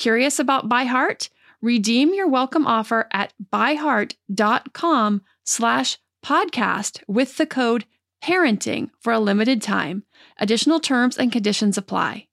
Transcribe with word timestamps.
Curious 0.00 0.38
about 0.38 0.66
ByHeart? 0.66 1.28
Redeem 1.60 2.14
your 2.14 2.26
welcome 2.26 2.66
offer 2.66 3.06
at 3.12 3.34
byheart.com 3.52 5.20
slash 5.44 5.98
podcast 6.24 7.02
with 7.06 7.36
the 7.36 7.44
code 7.44 7.84
parenting 8.24 8.88
for 8.98 9.12
a 9.12 9.20
limited 9.20 9.60
time. 9.60 10.04
Additional 10.38 10.80
terms 10.80 11.18
and 11.18 11.30
conditions 11.30 11.76
apply. 11.76 12.26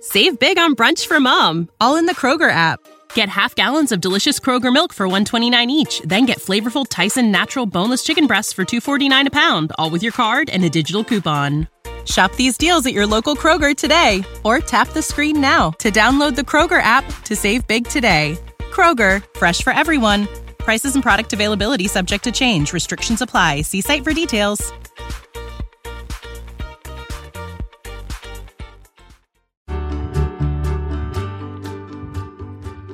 Save 0.00 0.38
big 0.38 0.56
on 0.56 0.76
brunch 0.76 1.04
for 1.04 1.18
mom, 1.18 1.68
all 1.80 1.96
in 1.96 2.06
the 2.06 2.14
Kroger 2.14 2.48
app. 2.48 2.78
Get 3.14 3.28
half 3.28 3.56
gallons 3.56 3.90
of 3.90 4.00
delicious 4.00 4.38
Kroger 4.38 4.72
milk 4.72 4.92
for 4.92 5.08
129 5.08 5.68
each, 5.68 6.00
then 6.02 6.26
get 6.26 6.38
flavorful 6.38 6.86
Tyson 6.88 7.32
natural 7.32 7.66
boneless 7.66 8.04
chicken 8.04 8.28
breasts 8.28 8.52
for 8.52 8.64
249 8.64 9.26
a 9.26 9.30
pound, 9.32 9.72
all 9.80 9.90
with 9.90 10.04
your 10.04 10.12
card 10.12 10.48
and 10.48 10.64
a 10.64 10.70
digital 10.70 11.02
coupon. 11.02 11.66
Shop 12.06 12.34
these 12.36 12.56
deals 12.56 12.86
at 12.86 12.94
your 12.94 13.06
local 13.06 13.36
Kroger 13.36 13.76
today 13.76 14.24
or 14.44 14.60
tap 14.60 14.88
the 14.88 15.02
screen 15.02 15.40
now 15.40 15.72
to 15.72 15.90
download 15.90 16.34
the 16.34 16.42
Kroger 16.42 16.80
app 16.82 17.04
to 17.24 17.36
save 17.36 17.66
big 17.66 17.86
today. 17.86 18.38
Kroger, 18.72 19.22
fresh 19.36 19.62
for 19.62 19.74
everyone. 19.74 20.26
Prices 20.58 20.94
and 20.94 21.02
product 21.02 21.34
availability 21.34 21.88
subject 21.88 22.24
to 22.24 22.32
change. 22.32 22.72
Restrictions 22.72 23.20
apply. 23.20 23.62
See 23.62 23.82
site 23.82 24.04
for 24.04 24.14
details. 24.14 24.72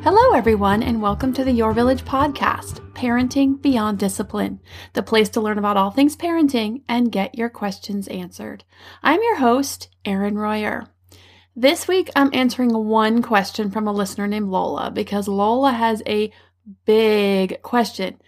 Hello, 0.08 0.38
everyone, 0.38 0.84
and 0.84 1.02
welcome 1.02 1.32
to 1.32 1.42
the 1.42 1.50
Your 1.50 1.72
Village 1.72 2.04
podcast, 2.04 2.78
Parenting 2.97 3.61
Beyond 3.61 3.98
Discipline, 3.98 4.58
the 4.94 5.02
place 5.02 5.28
to 5.28 5.41
learn 5.42 5.58
about 5.58 5.77
all 5.77 5.91
things 5.91 6.16
parenting 6.16 6.80
and 6.89 7.12
get 7.12 7.36
your 7.36 7.50
questions 7.50 8.08
answered. 8.08 8.64
I'm 9.02 9.22
your 9.22 9.36
host, 9.36 9.91
Erin 10.06 10.39
Royer. 10.39 10.86
This 11.55 11.86
week, 11.86 12.08
I'm 12.17 12.30
answering 12.33 12.72
one 12.72 13.20
question 13.20 13.70
from 13.70 13.86
a 13.86 13.92
listener 13.92 14.27
named 14.27 14.48
Lola 14.48 14.91
because 14.91 15.28
Lola 15.28 15.72
has 15.72 16.02
a 16.06 16.33
big 16.86 17.61
question, 17.61 18.19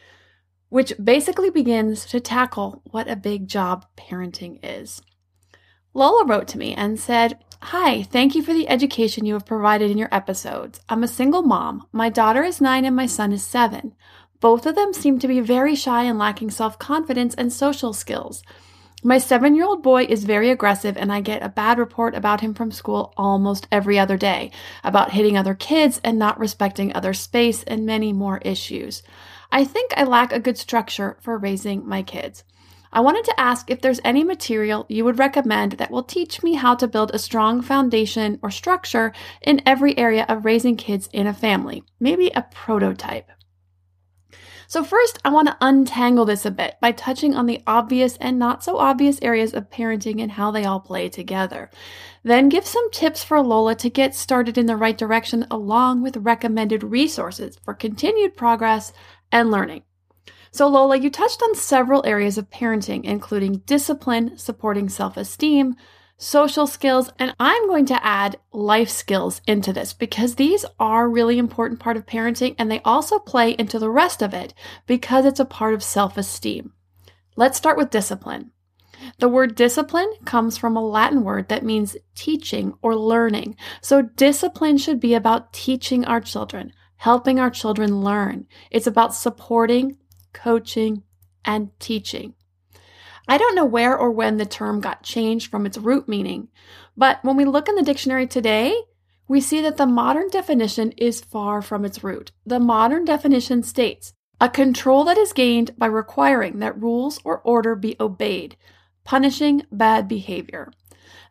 which 0.68 0.92
basically 1.02 1.48
begins 1.48 2.04
to 2.04 2.20
tackle 2.20 2.82
what 2.90 3.08
a 3.10 3.16
big 3.16 3.48
job 3.48 3.86
parenting 3.96 4.58
is. 4.62 5.00
Lola 5.94 6.26
wrote 6.26 6.48
to 6.48 6.58
me 6.58 6.74
and 6.74 7.00
said, 7.00 7.42
Hi, 7.60 8.04
thank 8.04 8.36
you 8.36 8.42
for 8.42 8.52
the 8.52 8.68
education 8.68 9.26
you 9.26 9.32
have 9.32 9.44
provided 9.44 9.90
in 9.90 9.98
your 9.98 10.14
episodes. 10.14 10.80
I'm 10.88 11.02
a 11.02 11.08
single 11.08 11.42
mom. 11.42 11.86
My 11.90 12.08
daughter 12.08 12.44
is 12.44 12.60
nine 12.60 12.84
and 12.84 12.94
my 12.94 13.06
son 13.06 13.32
is 13.32 13.42
seven. 13.42 13.94
Both 14.40 14.66
of 14.66 14.76
them 14.76 14.92
seem 14.92 15.18
to 15.18 15.28
be 15.28 15.40
very 15.40 15.74
shy 15.74 16.04
and 16.04 16.18
lacking 16.18 16.50
self 16.50 16.78
confidence 16.78 17.34
and 17.34 17.52
social 17.52 17.92
skills. 17.92 18.42
My 19.02 19.18
seven 19.18 19.54
year 19.54 19.64
old 19.64 19.82
boy 19.82 20.04
is 20.04 20.24
very 20.24 20.50
aggressive, 20.50 20.96
and 20.96 21.12
I 21.12 21.20
get 21.20 21.42
a 21.42 21.48
bad 21.48 21.78
report 21.78 22.14
about 22.14 22.40
him 22.40 22.52
from 22.54 22.72
school 22.72 23.12
almost 23.16 23.68
every 23.70 23.98
other 23.98 24.16
day 24.16 24.50
about 24.82 25.12
hitting 25.12 25.36
other 25.36 25.54
kids 25.54 26.00
and 26.02 26.18
not 26.18 26.38
respecting 26.38 26.94
other 26.94 27.14
space 27.14 27.62
and 27.62 27.86
many 27.86 28.12
more 28.12 28.38
issues. 28.38 29.02
I 29.50 29.64
think 29.64 29.92
I 29.96 30.04
lack 30.04 30.32
a 30.32 30.40
good 30.40 30.58
structure 30.58 31.16
for 31.20 31.38
raising 31.38 31.86
my 31.86 32.02
kids. 32.02 32.44
I 32.92 33.00
wanted 33.00 33.24
to 33.26 33.40
ask 33.40 33.70
if 33.70 33.80
there's 33.80 34.00
any 34.02 34.24
material 34.24 34.86
you 34.88 35.04
would 35.04 35.18
recommend 35.18 35.72
that 35.72 35.90
will 35.90 36.02
teach 36.02 36.42
me 36.42 36.54
how 36.54 36.74
to 36.76 36.88
build 36.88 37.10
a 37.12 37.18
strong 37.18 37.60
foundation 37.60 38.38
or 38.42 38.50
structure 38.50 39.12
in 39.42 39.62
every 39.66 39.96
area 39.98 40.24
of 40.28 40.44
raising 40.44 40.76
kids 40.76 41.08
in 41.12 41.26
a 41.26 41.34
family, 41.34 41.84
maybe 42.00 42.30
a 42.34 42.42
prototype. 42.50 43.30
So, 44.70 44.84
first, 44.84 45.18
I 45.24 45.30
want 45.30 45.48
to 45.48 45.56
untangle 45.62 46.26
this 46.26 46.44
a 46.44 46.50
bit 46.50 46.76
by 46.78 46.92
touching 46.92 47.34
on 47.34 47.46
the 47.46 47.62
obvious 47.66 48.18
and 48.18 48.38
not 48.38 48.62
so 48.62 48.76
obvious 48.76 49.18
areas 49.22 49.54
of 49.54 49.70
parenting 49.70 50.20
and 50.20 50.32
how 50.32 50.50
they 50.50 50.66
all 50.66 50.78
play 50.78 51.08
together. 51.08 51.70
Then, 52.22 52.50
give 52.50 52.66
some 52.66 52.90
tips 52.90 53.24
for 53.24 53.40
Lola 53.40 53.74
to 53.76 53.88
get 53.88 54.14
started 54.14 54.58
in 54.58 54.66
the 54.66 54.76
right 54.76 54.98
direction, 54.98 55.46
along 55.50 56.02
with 56.02 56.18
recommended 56.18 56.82
resources 56.82 57.56
for 57.64 57.72
continued 57.72 58.36
progress 58.36 58.92
and 59.32 59.50
learning. 59.50 59.84
So, 60.50 60.68
Lola, 60.68 60.98
you 60.98 61.08
touched 61.08 61.42
on 61.42 61.54
several 61.54 62.04
areas 62.04 62.36
of 62.36 62.50
parenting, 62.50 63.04
including 63.04 63.62
discipline, 63.64 64.36
supporting 64.36 64.90
self 64.90 65.16
esteem, 65.16 65.76
social 66.18 66.66
skills, 66.66 67.10
and 67.18 67.34
I'm 67.38 67.66
going 67.68 67.86
to 67.86 68.04
add 68.04 68.38
life 68.52 68.90
skills 68.90 69.40
into 69.46 69.72
this 69.72 69.92
because 69.94 70.34
these 70.34 70.64
are 70.78 71.08
really 71.08 71.38
important 71.38 71.80
part 71.80 71.96
of 71.96 72.06
parenting 72.06 72.56
and 72.58 72.70
they 72.70 72.82
also 72.82 73.18
play 73.18 73.52
into 73.52 73.78
the 73.78 73.90
rest 73.90 74.20
of 74.20 74.34
it 74.34 74.52
because 74.86 75.24
it's 75.24 75.40
a 75.40 75.44
part 75.44 75.72
of 75.72 75.82
self 75.82 76.18
esteem. 76.18 76.72
Let's 77.36 77.56
start 77.56 77.78
with 77.78 77.90
discipline. 77.90 78.50
The 79.20 79.28
word 79.28 79.54
discipline 79.54 80.12
comes 80.24 80.58
from 80.58 80.76
a 80.76 80.84
Latin 80.84 81.22
word 81.22 81.48
that 81.48 81.64
means 81.64 81.96
teaching 82.16 82.74
or 82.82 82.96
learning. 82.96 83.56
So, 83.80 84.02
discipline 84.02 84.76
should 84.76 84.98
be 84.98 85.14
about 85.14 85.52
teaching 85.52 86.04
our 86.04 86.20
children, 86.20 86.72
helping 86.96 87.38
our 87.38 87.50
children 87.50 88.02
learn. 88.02 88.46
It's 88.72 88.88
about 88.88 89.14
supporting, 89.14 89.98
coaching, 90.32 91.04
and 91.44 91.70
teaching. 91.78 92.34
I 93.28 93.36
don't 93.36 93.54
know 93.54 93.66
where 93.66 93.96
or 93.96 94.10
when 94.10 94.38
the 94.38 94.46
term 94.46 94.80
got 94.80 95.02
changed 95.02 95.50
from 95.50 95.66
its 95.66 95.76
root 95.76 96.08
meaning, 96.08 96.48
but 96.96 97.22
when 97.22 97.36
we 97.36 97.44
look 97.44 97.68
in 97.68 97.74
the 97.74 97.82
dictionary 97.82 98.26
today, 98.26 98.74
we 99.28 99.40
see 99.42 99.60
that 99.60 99.76
the 99.76 99.86
modern 99.86 100.30
definition 100.30 100.92
is 100.92 101.20
far 101.20 101.60
from 101.60 101.84
its 101.84 102.02
root. 102.02 102.32
The 102.46 102.58
modern 102.58 103.04
definition 103.04 103.62
states 103.62 104.14
a 104.40 104.48
control 104.48 105.04
that 105.04 105.18
is 105.18 105.32
gained 105.32 105.76
by 105.76 105.86
requiring 105.86 106.60
that 106.60 106.80
rules 106.80 107.20
or 107.24 107.40
order 107.40 107.74
be 107.74 107.96
obeyed, 108.00 108.56
punishing 109.04 109.66
bad 109.70 110.08
behavior. 110.08 110.72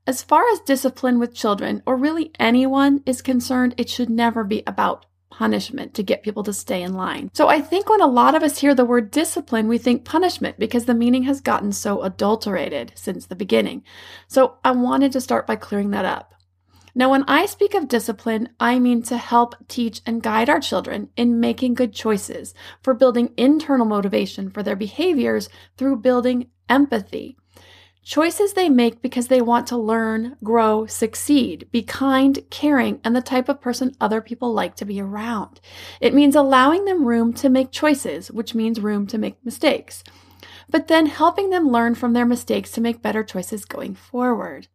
As 0.06 0.22
far 0.22 0.44
as 0.52 0.59
discipline 0.59 1.18
with 1.18 1.34
children, 1.34 1.81
or 1.86 1.96
really 1.96 2.31
anyone, 2.40 3.02
is 3.06 3.22
concerned, 3.22 3.74
it 3.78 3.90
should 3.90 4.09
never 4.09 4.44
be 4.44 4.62
about 4.68 5.06
punishment 5.30 5.94
to 5.94 6.04
get 6.04 6.24
people 6.24 6.44
to 6.44 6.54
stay 6.54 6.82
in 6.82 6.94
line. 6.94 7.30
So 7.34 7.48
I 7.48 7.62
think 7.62 7.90
when 7.90 8.02
a 8.02 8.08
lot 8.08 8.36
of 8.36 8.44
us 8.44 8.60
hear 8.60 8.74
the 8.74 8.86
word 8.86 9.12
discipline, 9.12 9.68
we 9.68 9.78
think 9.78 10.06
punishment 10.06 10.58
because 10.58 10.86
the 10.86 10.94
meaning 10.94 11.24
has 11.24 11.42
gotten 11.42 11.72
so 11.72 12.02
adulterated 12.04 12.92
since 12.96 13.26
the 13.26 13.36
beginning. 13.36 13.84
So 14.28 14.58
I 14.64 14.72
wanted 14.72 15.12
to 15.12 15.22
start 15.22 15.46
by 15.46 15.56
clearing 15.56 15.92
that 15.92 16.06
up. 16.06 16.34
Now, 16.96 17.12
when 17.12 17.26
I 17.28 17.46
speak 17.46 17.76
of 17.76 17.88
discipline, 17.88 18.50
I 18.60 18.80
mean 18.80 19.04
to 19.04 19.18
help 19.18 19.54
teach 19.68 20.02
and 20.08 20.24
guide 20.24 20.50
our 20.50 20.60
children 20.60 21.10
in 21.16 21.40
making 21.40 21.76
good 21.76 21.94
choices, 21.94 22.56
for 22.81 22.96
building 22.96 23.36
internal 23.38 23.86
motivation 23.86 24.50
for 24.50 24.63
their 24.63 24.75
behaviors 24.75 25.48
through 25.78 25.98
building 25.98 26.50
empathy. 26.68 27.38
Choices 28.07 28.54
they 28.54 28.69
make 28.69 29.01
because 29.01 29.27
they 29.27 29.42
want 29.42 29.68
to 29.68 29.75
learn, 29.75 30.38
grow, 30.42 30.86
succeed, 30.86 31.68
be 31.74 31.83
kind, 31.83 32.39
caring, 32.50 33.01
and 33.04 33.13
the 33.13 33.21
type 33.21 33.50
of 33.50 33.59
person 33.59 33.98
other 34.00 34.21
people 34.21 34.54
like 34.54 34.77
to 34.77 34.86
be 34.86 35.01
around. 35.01 35.59
It 36.00 36.13
means 36.13 36.33
allowing 36.33 36.86
them 36.86 37.04
room 37.04 37.33
to 37.33 37.50
make 37.50 37.69
choices, 37.69 38.31
which 38.31 38.56
means 38.56 38.80
room 38.80 39.07
to 39.07 39.18
make 39.18 39.44
mistakes, 39.44 40.06
but 40.69 40.88
then 40.88 41.07
helping 41.07 41.50
them 41.50 41.68
learn 41.68 41.95
from 41.95 42.13
their 42.13 42.25
mistakes 42.25 42.71
to 42.71 42.81
make 42.81 43.01
better 43.01 43.25
choices 43.25 43.65
going 43.65 43.94
forward. 43.94 44.69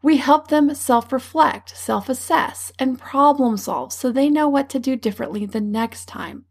We 0.00 0.18
help 0.18 0.46
them 0.46 0.72
self 0.72 1.12
reflect, 1.12 1.76
self 1.76 2.08
assess, 2.08 2.70
and 2.78 2.96
problem 2.96 3.56
solve 3.56 3.92
so 3.92 4.12
they 4.12 4.30
know 4.30 4.48
what 4.48 4.70
to 4.70 4.78
do 4.78 4.94
differently 4.94 5.46
the 5.46 5.60
next 5.60 6.06
time. 6.06 6.44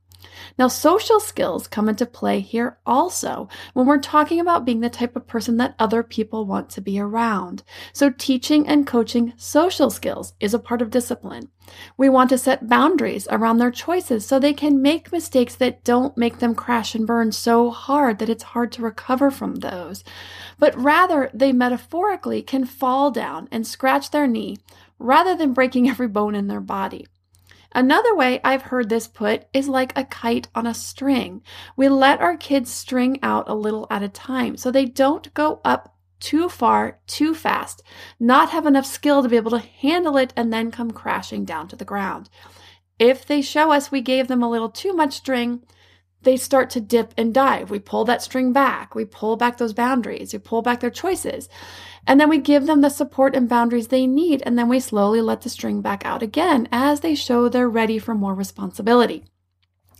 Now, 0.58 0.68
social 0.68 1.20
skills 1.20 1.68
come 1.68 1.90
into 1.90 2.06
play 2.06 2.40
here 2.40 2.78
also 2.86 3.48
when 3.74 3.86
we're 3.86 4.00
talking 4.00 4.40
about 4.40 4.66
being 4.66 4.80
the 4.80 4.90
type 4.90 5.16
of 5.16 5.28
person 5.28 5.58
that 5.58 5.76
other 5.78 6.04
people 6.04 6.46
want 6.46 6.70
to 6.72 6.82
be 6.82 7.00
around. 7.00 7.64
So, 7.94 8.10
teaching 8.10 8.68
and 8.68 8.88
coaching 8.88 9.34
social 9.38 9.90
skills 9.90 10.34
is 10.40 10.54
a 10.54 10.60
part 10.60 10.82
of 10.82 10.90
discipline. 10.90 11.50
We 11.98 12.10
want 12.10 12.30
to 12.30 12.38
set 12.38 12.70
boundaries 12.70 13.28
around 13.30 13.58
their 13.58 13.72
choices 13.72 14.26
so 14.26 14.40
they 14.40 14.54
can 14.54 14.82
make 14.82 15.12
mistakes 15.12 15.56
that 15.56 15.84
don't 15.84 16.18
make 16.18 16.40
them 16.40 16.56
crash 16.56 16.96
and 16.96 17.06
burn 17.06 17.32
so 17.32 17.70
hard 17.70 18.20
that 18.20 18.30
it's 18.30 18.44
hard 18.44 18.72
to 18.74 18.82
recover 18.82 19.30
from 19.30 19.56
those, 19.56 20.04
but 20.58 20.76
rather 20.78 21.30
they 21.34 21.52
metaphorically 21.52 22.42
can 22.42 22.66
fall 22.66 23.12
down 23.12 23.48
and 23.52 23.68
scratch 23.68 24.12
their 24.12 24.28
knee 24.28 24.58
rather 24.98 25.36
than 25.36 25.54
breaking 25.54 25.90
every 25.90 26.08
bone 26.08 26.36
in 26.36 26.48
their 26.48 26.62
body. 26.62 27.06
Another 27.74 28.16
way 28.16 28.40
I've 28.44 28.64
heard 28.64 28.90
this 28.90 29.08
put 29.08 29.46
is 29.54 29.68
like 29.68 29.98
a 29.98 30.06
kite 30.06 30.48
on 30.56 30.66
a 30.66 30.74
string. 30.74 31.42
We 31.76 31.90
let 31.90 32.22
our 32.22 32.38
kids 32.38 32.72
string 32.72 33.20
out 33.22 33.50
a 33.50 33.56
little 33.56 33.88
at 33.90 34.04
a 34.04 34.10
time 34.10 34.58
so 34.58 34.72
they 34.72 34.86
don't 34.86 35.34
go 35.34 35.62
up 35.64 35.96
too 36.20 36.50
far, 36.50 37.00
too 37.06 37.36
fast, 37.36 37.84
not 38.20 38.50
have 38.50 38.66
enough 38.66 38.86
skill 38.86 39.22
to 39.22 39.30
be 39.30 39.36
able 39.36 39.52
to 39.52 39.60
handle 39.60 40.18
it, 40.18 40.34
and 40.36 40.52
then 40.52 40.72
come 40.72 40.92
crashing 40.92 41.46
down 41.46 41.68
to 41.68 41.76
the 41.76 41.86
ground. 41.86 42.30
If 42.98 43.26
they 43.26 43.42
show 43.42 43.72
us 43.72 43.92
we 43.92 44.02
gave 44.02 44.28
them 44.28 44.42
a 44.42 44.50
little 44.50 44.70
too 44.70 44.94
much 44.94 45.14
string, 45.14 45.62
they 46.24 46.36
start 46.36 46.72
to 46.72 46.82
dip 46.82 47.14
and 47.16 47.34
dive. 47.34 47.70
We 47.70 47.80
pull 47.80 48.04
that 48.06 48.24
string 48.24 48.52
back. 48.52 48.96
We 48.96 49.06
pull 49.06 49.38
back 49.38 49.58
those 49.58 49.74
boundaries. 49.74 50.34
We 50.34 50.40
pull 50.40 50.64
back 50.64 50.80
their 50.80 50.90
choices. 50.90 51.48
And 52.08 52.20
then 52.20 52.30
we 52.30 52.38
give 52.38 52.66
them 52.66 52.82
the 52.82 52.90
support 52.90 53.36
and 53.36 53.50
boundaries 53.50 53.90
they 53.90 54.08
need. 54.08 54.42
And 54.46 54.58
then 54.58 54.70
we 54.70 54.80
slowly 54.80 55.20
let 55.22 55.42
the 55.42 55.50
string 55.50 55.82
back 55.82 56.06
out 56.06 56.24
again 56.24 56.70
as 56.72 57.02
they 57.02 57.14
show 57.14 57.50
they're 57.50 57.70
ready 57.70 58.00
for 58.00 58.16
more 58.16 58.34
responsibility. 58.34 59.26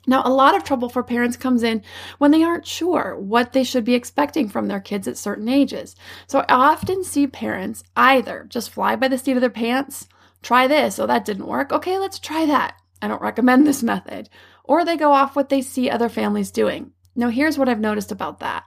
Now, 0.10 0.22
a 0.24 0.32
lot 0.32 0.56
of 0.56 0.64
trouble 0.64 0.88
for 0.88 1.04
parents 1.04 1.36
comes 1.36 1.64
in 1.64 1.84
when 2.18 2.32
they 2.32 2.42
aren't 2.42 2.66
sure 2.66 3.18
what 3.20 3.52
they 3.52 3.66
should 3.66 3.84
be 3.84 3.94
expecting 3.94 4.48
from 4.48 4.68
their 4.68 4.80
kids 4.80 5.06
at 5.06 5.18
certain 5.18 5.50
ages. 5.50 5.98
So 6.28 6.40
I 6.40 6.46
often 6.50 7.04
see 7.04 7.28
parents 7.28 7.84
either 7.98 8.46
just 8.48 8.70
fly 8.70 8.96
by 8.96 9.10
the 9.10 9.18
seat 9.18 9.34
of 9.34 9.42
their 9.42 9.50
pants, 9.50 10.08
try 10.42 10.66
this, 10.66 10.98
oh, 10.98 11.08
that 11.08 11.26
didn't 11.26 11.46
work. 11.46 11.74
Okay, 11.74 12.00
let's 12.00 12.20
try 12.20 12.46
that. 12.46 12.76
I 13.02 13.10
don't 13.10 13.22
recommend 13.22 13.68
this 13.68 13.84
method. 13.84 14.30
Or 14.64 14.86
they 14.86 14.96
go 14.96 15.12
off 15.12 15.36
what 15.36 15.50
they 15.50 15.62
see 15.62 15.90
other 15.90 16.08
families 16.08 16.52
doing. 16.52 16.94
Now, 17.14 17.28
here's 17.28 17.58
what 17.58 17.68
I've 17.68 17.80
noticed 17.82 18.14
about 18.14 18.40
that. 18.40 18.64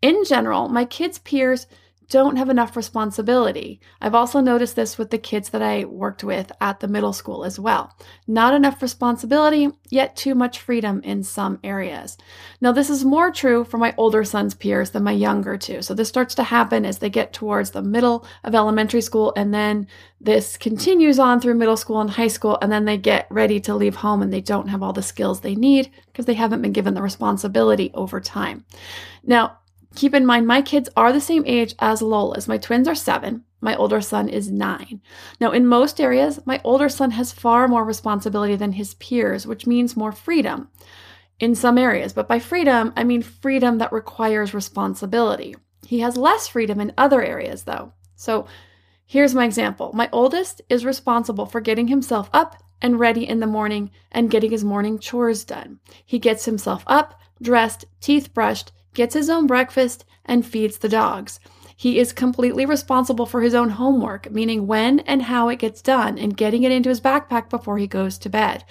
In 0.00 0.24
general, 0.24 0.68
my 0.68 0.84
kids' 0.84 1.20
peers 1.20 1.68
don't 2.12 2.36
have 2.36 2.50
enough 2.50 2.76
responsibility. 2.76 3.80
I've 3.98 4.14
also 4.14 4.40
noticed 4.40 4.76
this 4.76 4.98
with 4.98 5.08
the 5.08 5.16
kids 5.16 5.48
that 5.48 5.62
I 5.62 5.86
worked 5.86 6.22
with 6.22 6.52
at 6.60 6.80
the 6.80 6.86
middle 6.86 7.14
school 7.14 7.42
as 7.42 7.58
well. 7.58 7.96
Not 8.26 8.52
enough 8.52 8.82
responsibility, 8.82 9.70
yet 9.88 10.14
too 10.14 10.34
much 10.34 10.58
freedom 10.58 11.00
in 11.04 11.22
some 11.22 11.58
areas. 11.64 12.18
Now, 12.60 12.70
this 12.70 12.90
is 12.90 13.02
more 13.02 13.30
true 13.30 13.64
for 13.64 13.78
my 13.78 13.94
older 13.96 14.24
son's 14.24 14.52
peers 14.52 14.90
than 14.90 15.04
my 15.04 15.12
younger 15.12 15.56
two. 15.56 15.80
So, 15.80 15.94
this 15.94 16.10
starts 16.10 16.34
to 16.34 16.42
happen 16.42 16.84
as 16.84 16.98
they 16.98 17.08
get 17.08 17.32
towards 17.32 17.70
the 17.70 17.80
middle 17.80 18.26
of 18.44 18.54
elementary 18.54 19.00
school, 19.00 19.32
and 19.34 19.54
then 19.54 19.86
this 20.20 20.58
continues 20.58 21.18
on 21.18 21.40
through 21.40 21.54
middle 21.54 21.78
school 21.78 22.02
and 22.02 22.10
high 22.10 22.28
school, 22.28 22.58
and 22.60 22.70
then 22.70 22.84
they 22.84 22.98
get 22.98 23.26
ready 23.30 23.58
to 23.60 23.74
leave 23.74 23.96
home 23.96 24.20
and 24.20 24.30
they 24.30 24.42
don't 24.42 24.68
have 24.68 24.82
all 24.82 24.92
the 24.92 25.02
skills 25.02 25.40
they 25.40 25.54
need 25.54 25.90
because 26.06 26.26
they 26.26 26.34
haven't 26.34 26.60
been 26.60 26.72
given 26.72 26.92
the 26.92 27.00
responsibility 27.00 27.90
over 27.94 28.20
time. 28.20 28.66
Now, 29.24 29.58
Keep 29.94 30.14
in 30.14 30.26
mind, 30.26 30.46
my 30.46 30.62
kids 30.62 30.88
are 30.96 31.12
the 31.12 31.20
same 31.20 31.44
age 31.46 31.74
as 31.78 32.02
Lola's. 32.02 32.48
My 32.48 32.58
twins 32.58 32.88
are 32.88 32.94
seven. 32.94 33.44
My 33.60 33.76
older 33.76 34.00
son 34.00 34.28
is 34.28 34.50
nine. 34.50 35.00
Now, 35.40 35.52
in 35.52 35.66
most 35.66 36.00
areas, 36.00 36.40
my 36.44 36.60
older 36.64 36.88
son 36.88 37.12
has 37.12 37.32
far 37.32 37.68
more 37.68 37.84
responsibility 37.84 38.56
than 38.56 38.72
his 38.72 38.94
peers, 38.94 39.46
which 39.46 39.66
means 39.66 39.96
more 39.96 40.12
freedom 40.12 40.68
in 41.38 41.54
some 41.54 41.78
areas. 41.78 42.12
But 42.12 42.26
by 42.26 42.38
freedom, 42.38 42.92
I 42.96 43.04
mean 43.04 43.22
freedom 43.22 43.78
that 43.78 43.92
requires 43.92 44.54
responsibility. 44.54 45.54
He 45.86 46.00
has 46.00 46.16
less 46.16 46.48
freedom 46.48 46.80
in 46.80 46.94
other 46.96 47.22
areas, 47.22 47.64
though. 47.64 47.92
So 48.16 48.46
here's 49.06 49.34
my 49.34 49.44
example 49.44 49.92
my 49.92 50.08
oldest 50.12 50.62
is 50.68 50.84
responsible 50.84 51.46
for 51.46 51.60
getting 51.60 51.88
himself 51.88 52.30
up 52.32 52.56
and 52.80 52.98
ready 52.98 53.28
in 53.28 53.40
the 53.40 53.46
morning 53.46 53.90
and 54.10 54.30
getting 54.30 54.50
his 54.50 54.64
morning 54.64 54.98
chores 54.98 55.44
done. 55.44 55.78
He 56.04 56.18
gets 56.18 56.44
himself 56.44 56.82
up, 56.86 57.20
dressed, 57.40 57.84
teeth 58.00 58.34
brushed, 58.34 58.72
gets 58.94 59.14
his 59.14 59.30
own 59.30 59.46
breakfast, 59.46 60.04
and 60.24 60.46
feeds 60.46 60.78
the 60.78 60.88
dogs. 60.88 61.40
He 61.76 61.98
is 61.98 62.12
completely 62.12 62.64
responsible 62.64 63.26
for 63.26 63.40
his 63.40 63.54
own 63.54 63.70
homework, 63.70 64.30
meaning 64.30 64.66
when 64.66 65.00
and 65.00 65.22
how 65.22 65.48
it 65.48 65.58
gets 65.58 65.82
done, 65.82 66.16
and 66.18 66.36
getting 66.36 66.62
it 66.62 66.70
into 66.70 66.88
his 66.88 67.00
backpack 67.00 67.50
before 67.50 67.78
he 67.78 67.86
goes 67.86 68.18
to 68.18 68.28
bed. 68.28 68.64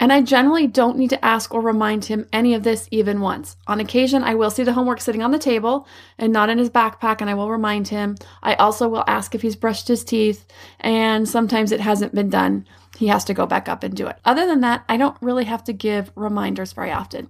And 0.00 0.12
I 0.12 0.22
generally 0.22 0.68
don't 0.68 0.96
need 0.96 1.10
to 1.10 1.24
ask 1.24 1.52
or 1.52 1.60
remind 1.60 2.04
him 2.04 2.26
any 2.32 2.54
of 2.54 2.62
this 2.62 2.88
even 2.92 3.20
once. 3.20 3.56
On 3.66 3.80
occasion, 3.80 4.22
I 4.22 4.34
will 4.34 4.50
see 4.50 4.62
the 4.62 4.72
homework 4.72 5.00
sitting 5.00 5.22
on 5.22 5.32
the 5.32 5.38
table 5.38 5.88
and 6.18 6.32
not 6.32 6.48
in 6.48 6.58
his 6.58 6.70
backpack, 6.70 7.20
and 7.20 7.28
I 7.28 7.34
will 7.34 7.50
remind 7.50 7.88
him. 7.88 8.16
I 8.42 8.54
also 8.54 8.88
will 8.88 9.04
ask 9.08 9.34
if 9.34 9.42
he's 9.42 9.56
brushed 9.56 9.88
his 9.88 10.04
teeth, 10.04 10.46
and 10.78 11.28
sometimes 11.28 11.72
it 11.72 11.80
hasn't 11.80 12.14
been 12.14 12.30
done. 12.30 12.66
He 12.96 13.08
has 13.08 13.24
to 13.24 13.34
go 13.34 13.44
back 13.44 13.68
up 13.68 13.82
and 13.82 13.94
do 13.94 14.06
it. 14.06 14.18
Other 14.24 14.46
than 14.46 14.60
that, 14.60 14.84
I 14.88 14.96
don't 14.96 15.16
really 15.20 15.44
have 15.44 15.64
to 15.64 15.72
give 15.72 16.12
reminders 16.14 16.72
very 16.72 16.92
often. 16.92 17.28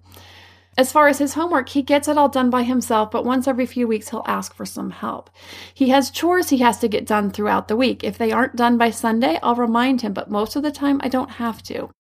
As 0.79 0.93
far 0.93 1.09
as 1.09 1.19
his 1.19 1.35
homework, 1.35 1.71
he 1.71 1.83
gets 1.83 2.07
it 2.07 2.17
all 2.17 2.29
done 2.29 2.51
by 2.51 2.63
himself, 2.63 3.11
but 3.11 3.25
once 3.25 3.49
every 3.49 3.67
few 3.67 3.89
weeks 3.89 4.11
he'll 4.11 4.23
ask 4.27 4.55
for 4.55 4.65
some 4.65 4.91
help. 4.91 5.29
He 5.75 5.89
has 5.89 6.09
chores 6.09 6.51
he 6.51 6.59
has 6.59 6.79
to 6.79 6.89
get 6.89 7.05
done 7.05 7.33
throughout 7.33 7.67
the 7.67 7.77
week. 7.77 8.05
If 8.05 8.17
they 8.17 8.31
aren't 8.31 8.55
done 8.55 8.79
by 8.79 8.91
Sunday, 8.91 9.41
I'll 9.43 9.57
remind 9.57 10.03
him, 10.03 10.13
but 10.13 10.31
most 10.31 10.55
of 10.55 10.63
the 10.63 10.71
time 10.71 11.01
I 11.03 11.09
don't 11.09 11.33
have 11.33 11.65
to. 11.65 11.91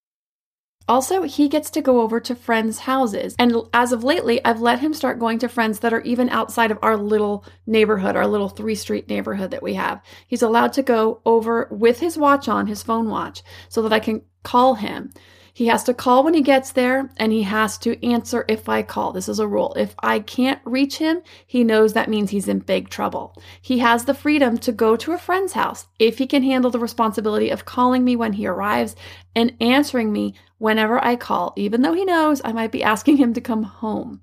Also, 0.86 1.22
he 1.22 1.48
gets 1.48 1.70
to 1.70 1.82
go 1.82 2.00
over 2.02 2.20
to 2.20 2.36
friends' 2.36 2.78
houses. 2.78 3.34
And 3.36 3.56
as 3.74 3.90
of 3.90 4.04
lately, 4.04 4.42
I've 4.44 4.60
let 4.60 4.78
him 4.78 4.94
start 4.94 5.18
going 5.18 5.40
to 5.40 5.48
friends 5.48 5.80
that 5.80 5.92
are 5.92 6.00
even 6.02 6.30
outside 6.30 6.70
of 6.70 6.78
our 6.80 6.96
little 6.96 7.44
neighborhood, 7.66 8.14
our 8.14 8.28
little 8.28 8.48
three 8.48 8.76
street 8.76 9.08
neighborhood 9.08 9.50
that 9.50 9.62
we 9.62 9.74
have. 9.74 10.00
He's 10.28 10.40
allowed 10.40 10.72
to 10.74 10.84
go 10.84 11.20
over 11.26 11.66
with 11.72 11.98
his 11.98 12.16
watch 12.16 12.48
on, 12.48 12.68
his 12.68 12.84
phone 12.84 13.10
watch, 13.10 13.42
so 13.68 13.82
that 13.82 13.92
I 13.92 13.98
can 13.98 14.22
call 14.44 14.76
him. 14.76 15.10
He 15.58 15.66
has 15.66 15.82
to 15.82 15.92
call 15.92 16.22
when 16.22 16.34
he 16.34 16.40
gets 16.40 16.70
there 16.70 17.10
and 17.16 17.32
he 17.32 17.42
has 17.42 17.78
to 17.78 18.00
answer 18.06 18.44
if 18.46 18.68
I 18.68 18.84
call. 18.84 19.10
This 19.10 19.28
is 19.28 19.40
a 19.40 19.48
rule. 19.48 19.74
If 19.76 19.92
I 19.98 20.20
can't 20.20 20.60
reach 20.64 20.98
him, 20.98 21.20
he 21.44 21.64
knows 21.64 21.94
that 21.94 22.08
means 22.08 22.30
he's 22.30 22.46
in 22.46 22.60
big 22.60 22.90
trouble. 22.90 23.34
He 23.60 23.80
has 23.80 24.04
the 24.04 24.14
freedom 24.14 24.58
to 24.58 24.70
go 24.70 24.94
to 24.94 25.14
a 25.14 25.18
friend's 25.18 25.54
house 25.54 25.88
if 25.98 26.18
he 26.18 26.28
can 26.28 26.44
handle 26.44 26.70
the 26.70 26.78
responsibility 26.78 27.50
of 27.50 27.64
calling 27.64 28.04
me 28.04 28.14
when 28.14 28.34
he 28.34 28.46
arrives 28.46 28.94
and 29.34 29.52
answering 29.60 30.12
me 30.12 30.34
whenever 30.58 31.02
I 31.02 31.16
call, 31.16 31.52
even 31.56 31.82
though 31.82 31.92
he 31.92 32.04
knows 32.04 32.40
I 32.44 32.52
might 32.52 32.72
be 32.72 32.82
asking 32.82 33.16
him 33.16 33.32
to 33.34 33.40
come 33.40 33.62
home. 33.62 34.20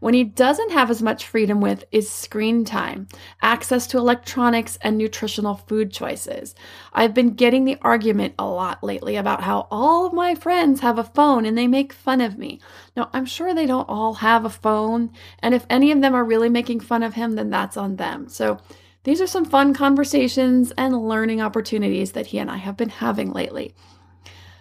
When 0.00 0.14
he 0.14 0.24
doesn't 0.24 0.72
have 0.72 0.90
as 0.90 1.02
much 1.02 1.26
freedom 1.26 1.60
with 1.60 1.84
is 1.90 2.10
screen 2.10 2.64
time, 2.64 3.08
access 3.42 3.86
to 3.88 3.98
electronics, 3.98 4.78
and 4.82 4.96
nutritional 4.96 5.56
food 5.56 5.90
choices. 5.90 6.54
I've 6.92 7.14
been 7.14 7.34
getting 7.34 7.64
the 7.64 7.78
argument 7.82 8.34
a 8.38 8.46
lot 8.46 8.82
lately 8.84 9.16
about 9.16 9.42
how 9.42 9.66
all 9.70 10.06
of 10.06 10.12
my 10.12 10.34
friends 10.34 10.80
have 10.80 10.98
a 10.98 11.04
phone 11.04 11.44
and 11.44 11.56
they 11.56 11.66
make 11.66 11.92
fun 11.92 12.20
of 12.20 12.38
me. 12.38 12.60
Now, 12.96 13.10
I'm 13.12 13.26
sure 13.26 13.54
they 13.54 13.66
don't 13.66 13.88
all 13.88 14.14
have 14.14 14.44
a 14.44 14.50
phone, 14.50 15.10
and 15.40 15.54
if 15.54 15.66
any 15.70 15.90
of 15.90 16.00
them 16.00 16.14
are 16.14 16.24
really 16.24 16.48
making 16.48 16.80
fun 16.80 17.02
of 17.02 17.14
him, 17.14 17.34
then 17.34 17.50
that's 17.50 17.76
on 17.76 17.96
them. 17.96 18.28
So, 18.28 18.58
these 19.04 19.20
are 19.22 19.26
some 19.26 19.44
fun 19.44 19.72
conversations 19.72 20.72
and 20.76 21.08
learning 21.08 21.40
opportunities 21.40 22.12
that 22.12 22.26
he 22.26 22.38
and 22.38 22.50
I 22.50 22.56
have 22.56 22.76
been 22.76 22.90
having 22.90 23.32
lately. 23.32 23.74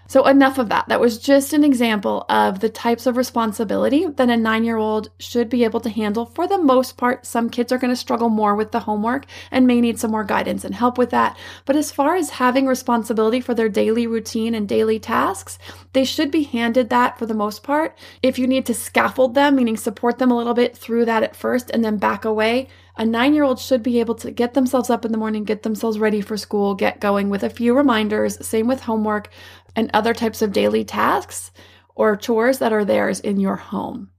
So, 0.07 0.25
enough 0.25 0.57
of 0.57 0.69
that. 0.69 0.87
That 0.87 1.01
was 1.01 1.17
just 1.17 1.53
an 1.53 1.63
example 1.63 2.25
of 2.29 2.61
the 2.61 2.69
types 2.69 3.05
of 3.05 3.17
responsibility 3.17 4.05
that 4.05 4.29
a 4.29 4.37
nine 4.37 4.63
year 4.63 4.77
old 4.77 5.09
should 5.19 5.49
be 5.49 5.63
able 5.65 5.81
to 5.81 5.89
handle. 5.89 6.25
For 6.25 6.47
the 6.47 6.57
most 6.57 6.97
part, 6.97 7.25
some 7.25 7.49
kids 7.49 7.71
are 7.71 7.77
going 7.77 7.91
to 7.91 7.95
struggle 7.95 8.29
more 8.29 8.55
with 8.55 8.71
the 8.71 8.79
homework 8.79 9.25
and 9.51 9.67
may 9.67 9.81
need 9.81 9.99
some 9.99 10.11
more 10.11 10.23
guidance 10.23 10.63
and 10.63 10.73
help 10.73 10.97
with 10.97 11.09
that. 11.09 11.37
But 11.65 11.75
as 11.75 11.91
far 11.91 12.15
as 12.15 12.31
having 12.31 12.67
responsibility 12.67 13.41
for 13.41 13.53
their 13.53 13.69
daily 13.69 14.07
routine 14.07 14.55
and 14.55 14.67
daily 14.67 14.97
tasks, 14.99 15.59
they 15.93 16.05
should 16.05 16.31
be 16.31 16.43
handed 16.43 16.89
that 16.89 17.19
for 17.19 17.25
the 17.25 17.33
most 17.33 17.63
part. 17.63 17.97
If 18.23 18.39
you 18.39 18.47
need 18.47 18.65
to 18.67 18.73
scaffold 18.73 19.35
them, 19.35 19.55
meaning 19.55 19.77
support 19.77 20.19
them 20.19 20.31
a 20.31 20.37
little 20.37 20.53
bit 20.53 20.77
through 20.77 21.05
that 21.05 21.23
at 21.23 21.35
first 21.35 21.69
and 21.71 21.83
then 21.83 21.97
back 21.97 22.23
away, 22.23 22.69
a 22.97 23.05
nine 23.05 23.35
year 23.35 23.43
old 23.43 23.59
should 23.59 23.83
be 23.83 23.99
able 23.99 24.15
to 24.15 24.31
get 24.31 24.53
themselves 24.53 24.89
up 24.89 25.05
in 25.05 25.11
the 25.11 25.17
morning, 25.17 25.43
get 25.43 25.63
themselves 25.63 25.99
ready 25.99 26.19
for 26.19 26.35
school, 26.35 26.73
get 26.73 26.99
going 26.99 27.29
with 27.29 27.43
a 27.43 27.49
few 27.49 27.75
reminders. 27.75 28.43
Same 28.45 28.67
with 28.67 28.81
homework 28.81 29.29
and 29.77 29.89
other 29.93 30.13
types 30.13 30.41
of 30.41 30.51
daily 30.51 30.83
tasks 30.83 31.51
or 31.95 32.17
chores 32.17 32.59
that 32.59 32.73
are 32.73 32.83
theirs 32.83 33.21
in 33.21 33.39
your 33.39 33.55
home. 33.55 34.09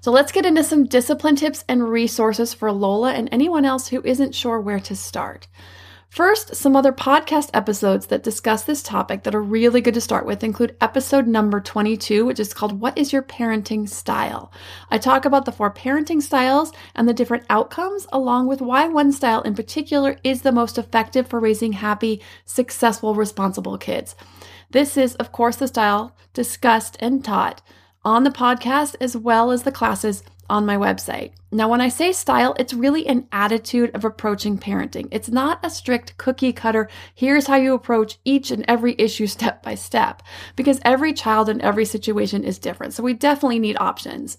So 0.00 0.10
let's 0.10 0.32
get 0.32 0.44
into 0.44 0.64
some 0.64 0.86
discipline 0.86 1.36
tips 1.36 1.64
and 1.68 1.88
resources 1.88 2.52
for 2.52 2.72
Lola 2.72 3.12
and 3.12 3.28
anyone 3.30 3.64
else 3.64 3.86
who 3.86 4.02
isn't 4.04 4.34
sure 4.34 4.60
where 4.60 4.80
to 4.80 4.96
start. 4.96 5.46
First, 6.12 6.54
some 6.54 6.76
other 6.76 6.92
podcast 6.92 7.48
episodes 7.54 8.08
that 8.08 8.22
discuss 8.22 8.64
this 8.64 8.82
topic 8.82 9.22
that 9.22 9.34
are 9.34 9.40
really 9.40 9.80
good 9.80 9.94
to 9.94 10.00
start 10.02 10.26
with 10.26 10.44
include 10.44 10.76
episode 10.78 11.26
number 11.26 11.58
22, 11.58 12.26
which 12.26 12.38
is 12.38 12.52
called 12.52 12.78
What 12.82 12.98
is 12.98 13.14
Your 13.14 13.22
Parenting 13.22 13.88
Style? 13.88 14.52
I 14.90 14.98
talk 14.98 15.24
about 15.24 15.46
the 15.46 15.52
four 15.52 15.72
parenting 15.72 16.20
styles 16.20 16.70
and 16.94 17.08
the 17.08 17.14
different 17.14 17.46
outcomes, 17.48 18.06
along 18.12 18.46
with 18.46 18.60
why 18.60 18.88
one 18.88 19.10
style 19.10 19.40
in 19.40 19.54
particular 19.54 20.18
is 20.22 20.42
the 20.42 20.52
most 20.52 20.76
effective 20.76 21.28
for 21.28 21.40
raising 21.40 21.72
happy, 21.72 22.20
successful, 22.44 23.14
responsible 23.14 23.78
kids. 23.78 24.14
This 24.70 24.98
is, 24.98 25.14
of 25.14 25.32
course, 25.32 25.56
the 25.56 25.66
style 25.66 26.14
discussed 26.34 26.98
and 27.00 27.24
taught 27.24 27.62
on 28.04 28.24
the 28.24 28.30
podcast 28.30 28.96
as 29.00 29.16
well 29.16 29.50
as 29.50 29.62
the 29.62 29.72
classes 29.72 30.22
on 30.48 30.66
my 30.66 30.76
website. 30.76 31.32
Now, 31.50 31.68
when 31.68 31.80
I 31.80 31.88
say 31.88 32.12
style, 32.12 32.54
it's 32.58 32.72
really 32.74 33.06
an 33.06 33.26
attitude 33.32 33.90
of 33.94 34.04
approaching 34.04 34.58
parenting. 34.58 35.08
It's 35.10 35.28
not 35.28 35.64
a 35.64 35.70
strict 35.70 36.16
cookie 36.16 36.52
cutter, 36.52 36.88
here's 37.14 37.46
how 37.46 37.56
you 37.56 37.74
approach 37.74 38.18
each 38.24 38.50
and 38.50 38.64
every 38.68 38.94
issue 38.98 39.26
step 39.26 39.62
by 39.62 39.74
step, 39.74 40.22
because 40.56 40.80
every 40.84 41.12
child 41.12 41.48
and 41.48 41.60
every 41.62 41.84
situation 41.84 42.44
is 42.44 42.58
different. 42.58 42.94
So 42.94 43.02
we 43.02 43.14
definitely 43.14 43.58
need 43.58 43.76
options. 43.78 44.38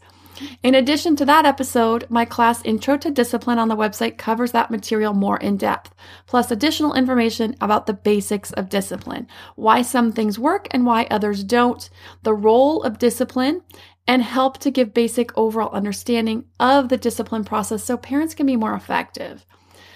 In 0.63 0.73
addition 0.73 1.15
to 1.17 1.25
that 1.25 1.45
episode, 1.45 2.07
my 2.09 2.25
class 2.25 2.63
Intro 2.65 2.97
to 2.97 3.11
Discipline 3.11 3.59
on 3.59 3.67
the 3.67 3.75
website 3.75 4.17
covers 4.17 4.51
that 4.51 4.71
material 4.71 5.13
more 5.13 5.37
in 5.37 5.57
depth, 5.57 5.93
plus 6.25 6.49
additional 6.49 6.95
information 6.95 7.55
about 7.61 7.85
the 7.85 7.93
basics 7.93 8.51
of 8.53 8.69
discipline, 8.69 9.27
why 9.55 9.83
some 9.83 10.11
things 10.11 10.39
work 10.39 10.67
and 10.71 10.87
why 10.87 11.07
others 11.11 11.43
don't, 11.43 11.87
the 12.23 12.33
role 12.33 12.81
of 12.81 12.97
discipline, 12.97 13.61
and 14.07 14.21
help 14.21 14.57
to 14.59 14.71
give 14.71 14.93
basic 14.93 15.35
overall 15.37 15.71
understanding 15.71 16.45
of 16.59 16.89
the 16.89 16.97
discipline 16.97 17.43
process 17.43 17.83
so 17.83 17.97
parents 17.97 18.33
can 18.33 18.45
be 18.45 18.55
more 18.55 18.73
effective. 18.73 19.45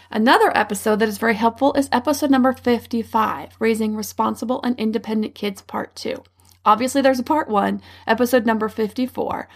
Another 0.10 0.56
episode 0.56 1.00
that 1.00 1.10
is 1.10 1.18
very 1.18 1.36
helpful 1.36 1.74
is 1.74 1.90
episode 1.92 2.32
number 2.32 2.54
55, 2.54 3.56
Raising 3.60 3.96
Responsible 3.96 4.62
and 4.64 4.80
Independent 4.80 5.36
Kids, 5.36 5.62
Part 5.62 5.96
2. 5.96 6.24
Obviously, 6.66 7.02
there's 7.02 7.20
a 7.20 7.24
part 7.24 7.50
1, 7.50 7.82
episode 8.06 8.46
number 8.46 8.70
54 8.70 9.50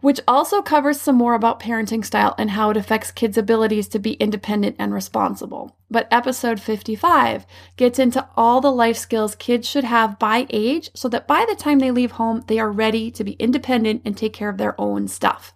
which 0.00 0.20
also 0.26 0.62
covers 0.62 1.00
some 1.00 1.16
more 1.16 1.34
about 1.34 1.60
parenting 1.60 2.04
style 2.04 2.34
and 2.38 2.50
how 2.50 2.70
it 2.70 2.76
affects 2.76 3.10
kids' 3.10 3.38
abilities 3.38 3.88
to 3.88 3.98
be 3.98 4.12
independent 4.14 4.76
and 4.78 4.92
responsible. 4.92 5.76
But 5.90 6.08
episode 6.10 6.60
55 6.60 7.46
gets 7.76 7.98
into 7.98 8.26
all 8.36 8.60
the 8.60 8.72
life 8.72 8.96
skills 8.96 9.34
kids 9.34 9.68
should 9.68 9.84
have 9.84 10.18
by 10.18 10.46
age 10.50 10.90
so 10.94 11.08
that 11.08 11.26
by 11.26 11.44
the 11.48 11.56
time 11.56 11.78
they 11.78 11.90
leave 11.90 12.12
home, 12.12 12.44
they 12.46 12.58
are 12.58 12.70
ready 12.70 13.10
to 13.10 13.24
be 13.24 13.32
independent 13.32 14.02
and 14.04 14.16
take 14.16 14.32
care 14.32 14.48
of 14.48 14.58
their 14.58 14.80
own 14.80 15.08
stuff. 15.08 15.52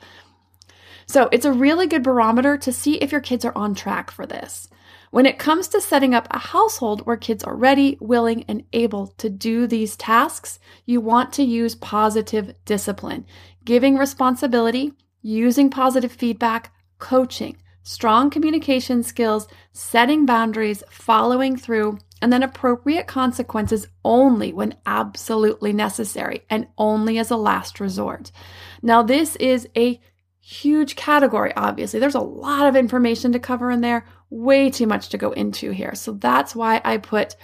So 1.06 1.28
it's 1.32 1.44
a 1.44 1.52
really 1.52 1.86
good 1.86 2.02
barometer 2.02 2.56
to 2.58 2.72
see 2.72 2.96
if 2.96 3.12
your 3.12 3.20
kids 3.20 3.44
are 3.44 3.56
on 3.56 3.74
track 3.74 4.10
for 4.10 4.26
this. 4.26 4.68
When 5.14 5.26
it 5.26 5.38
comes 5.38 5.68
to 5.68 5.80
setting 5.80 6.12
up 6.12 6.26
a 6.32 6.40
household 6.40 7.06
where 7.06 7.16
kids 7.16 7.44
are 7.44 7.54
ready, 7.54 7.96
willing, 8.00 8.44
and 8.48 8.64
able 8.72 9.06
to 9.18 9.30
do 9.30 9.68
these 9.68 9.96
tasks, 9.96 10.58
you 10.86 11.00
want 11.00 11.32
to 11.34 11.44
use 11.44 11.76
positive 11.76 12.52
discipline, 12.64 13.24
giving 13.64 13.96
responsibility, 13.96 14.92
using 15.22 15.70
positive 15.70 16.12
feedback, 16.12 16.72
coaching, 16.98 17.56
strong 17.82 18.30
communication 18.30 19.02
skills, 19.02 19.46
setting 19.72 20.26
boundaries, 20.26 20.82
following 20.90 21.56
through, 21.56 21.98
and 22.22 22.32
then 22.32 22.42
appropriate 22.42 23.06
consequences 23.06 23.86
only 24.04 24.52
when 24.52 24.74
absolutely 24.86 25.72
necessary 25.72 26.42
and 26.48 26.66
only 26.78 27.18
as 27.18 27.30
a 27.30 27.36
last 27.36 27.80
resort. 27.80 28.32
Now, 28.82 29.02
this 29.02 29.36
is 29.36 29.68
a 29.76 30.00
huge 30.40 30.96
category, 30.96 31.52
obviously. 31.56 32.00
There's 32.00 32.14
a 32.14 32.20
lot 32.20 32.66
of 32.66 32.76
information 32.76 33.32
to 33.32 33.38
cover 33.38 33.70
in 33.70 33.82
there, 33.82 34.06
way 34.30 34.70
too 34.70 34.86
much 34.86 35.10
to 35.10 35.18
go 35.18 35.32
into 35.32 35.70
here. 35.70 35.94
So 35.94 36.12
that's 36.12 36.54
why 36.54 36.80
I 36.84 36.96
put 36.98 37.36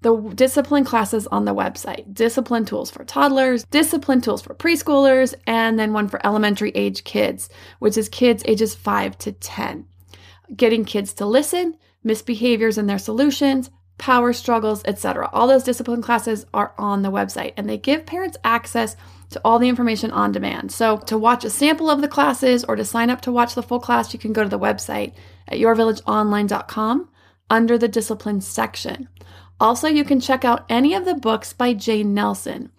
the 0.00 0.16
discipline 0.34 0.84
classes 0.84 1.26
on 1.26 1.44
the 1.44 1.54
website 1.54 2.14
discipline 2.14 2.64
tools 2.64 2.90
for 2.90 3.04
toddlers, 3.04 3.64
discipline 3.64 4.20
tools 4.20 4.42
for 4.42 4.54
preschoolers, 4.54 5.34
and 5.46 5.78
then 5.78 5.92
one 5.92 6.08
for 6.08 6.24
elementary 6.24 6.70
age 6.74 7.04
kids, 7.04 7.48
which 7.80 7.96
is 7.96 8.08
kids 8.08 8.42
ages 8.46 8.74
5 8.74 9.18
to 9.18 9.32
10. 9.32 9.86
Getting 10.54 10.84
kids 10.84 11.12
to 11.14 11.26
listen, 11.26 11.76
misbehaviors 12.04 12.78
and 12.78 12.88
their 12.88 12.98
solutions, 12.98 13.70
power 13.98 14.32
struggles, 14.32 14.82
etc. 14.84 15.28
All 15.32 15.48
those 15.48 15.64
discipline 15.64 16.02
classes 16.02 16.46
are 16.54 16.72
on 16.78 17.02
the 17.02 17.10
website 17.10 17.52
and 17.56 17.68
they 17.68 17.76
give 17.76 18.06
parents 18.06 18.38
access 18.44 18.96
to 19.30 19.40
all 19.44 19.58
the 19.58 19.68
information 19.68 20.10
on 20.12 20.32
demand. 20.32 20.72
So, 20.72 20.98
to 20.98 21.18
watch 21.18 21.44
a 21.44 21.50
sample 21.50 21.90
of 21.90 22.00
the 22.00 22.08
classes 22.08 22.64
or 22.64 22.76
to 22.76 22.84
sign 22.84 23.10
up 23.10 23.20
to 23.22 23.32
watch 23.32 23.54
the 23.54 23.62
full 23.62 23.80
class, 23.80 24.12
you 24.12 24.18
can 24.18 24.32
go 24.32 24.42
to 24.42 24.48
the 24.48 24.58
website 24.58 25.12
at 25.48 25.58
yourvillageonline.com 25.58 27.08
under 27.50 27.76
the 27.76 27.88
discipline 27.88 28.40
section. 28.40 29.08
Also, 29.60 29.88
you 29.88 30.04
can 30.04 30.20
check 30.20 30.44
out 30.44 30.64
any 30.68 30.94
of 30.94 31.04
the 31.04 31.14
books 31.14 31.52
by 31.52 31.74
Jane 31.74 32.14
Nelsen. 32.14 32.70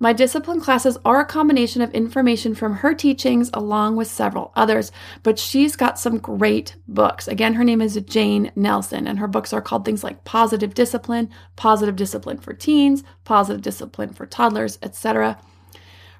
My 0.00 0.12
discipline 0.12 0.60
classes 0.60 0.98
are 1.04 1.20
a 1.20 1.24
combination 1.24 1.80
of 1.80 1.92
information 1.92 2.54
from 2.54 2.74
her 2.76 2.94
teachings 2.94 3.48
along 3.54 3.94
with 3.94 4.08
several 4.08 4.52
others, 4.56 4.90
but 5.22 5.38
she's 5.38 5.76
got 5.76 5.98
some 5.98 6.18
great 6.18 6.74
books. 6.88 7.28
Again, 7.28 7.54
her 7.54 7.64
name 7.64 7.80
is 7.80 7.94
Jane 8.00 8.50
Nelsen, 8.56 9.06
and 9.06 9.20
her 9.20 9.28
books 9.28 9.52
are 9.52 9.62
called 9.62 9.84
things 9.84 10.02
like 10.02 10.24
Positive 10.24 10.74
Discipline, 10.74 11.30
Positive 11.54 11.94
Discipline 11.94 12.38
for 12.38 12.52
Teens, 12.52 13.04
Positive 13.24 13.62
Discipline 13.62 14.12
for 14.12 14.26
Toddlers, 14.26 14.78
etc. 14.82 15.38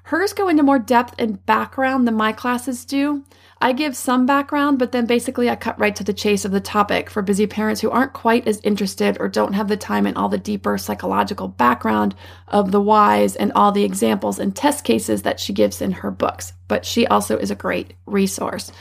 Hers 0.09 0.33
go 0.33 0.47
into 0.47 0.61
more 0.61 0.77
depth 0.77 1.15
and 1.17 1.43
background 1.47 2.07
than 2.07 2.13
my 2.13 2.31
classes 2.31 2.85
do. 2.85 3.23
I 3.59 3.71
give 3.71 3.97
some 3.97 4.27
background, 4.27 4.77
but 4.77 4.91
then 4.91 5.07
basically 5.07 5.49
I 5.49 5.55
cut 5.55 5.79
right 5.79 5.95
to 5.95 6.03
the 6.03 6.13
chase 6.13 6.45
of 6.45 6.51
the 6.51 6.59
topic 6.59 7.09
for 7.09 7.23
busy 7.23 7.47
parents 7.47 7.81
who 7.81 7.89
aren't 7.89 8.13
quite 8.13 8.47
as 8.47 8.61
interested 8.61 9.17
or 9.19 9.27
don't 9.27 9.53
have 9.53 9.67
the 9.67 9.77
time 9.77 10.05
and 10.05 10.15
all 10.15 10.29
the 10.29 10.37
deeper 10.37 10.77
psychological 10.77 11.47
background 11.47 12.13
of 12.47 12.71
the 12.71 12.81
whys 12.81 13.35
and 13.35 13.51
all 13.53 13.71
the 13.71 13.83
examples 13.83 14.37
and 14.37 14.55
test 14.55 14.83
cases 14.83 15.23
that 15.23 15.39
she 15.39 15.53
gives 15.53 15.81
in 15.81 15.91
her 15.91 16.11
books. 16.11 16.53
But 16.67 16.85
she 16.85 17.07
also 17.07 17.37
is 17.37 17.49
a 17.49 17.55
great 17.55 17.95
resource. 18.05 18.71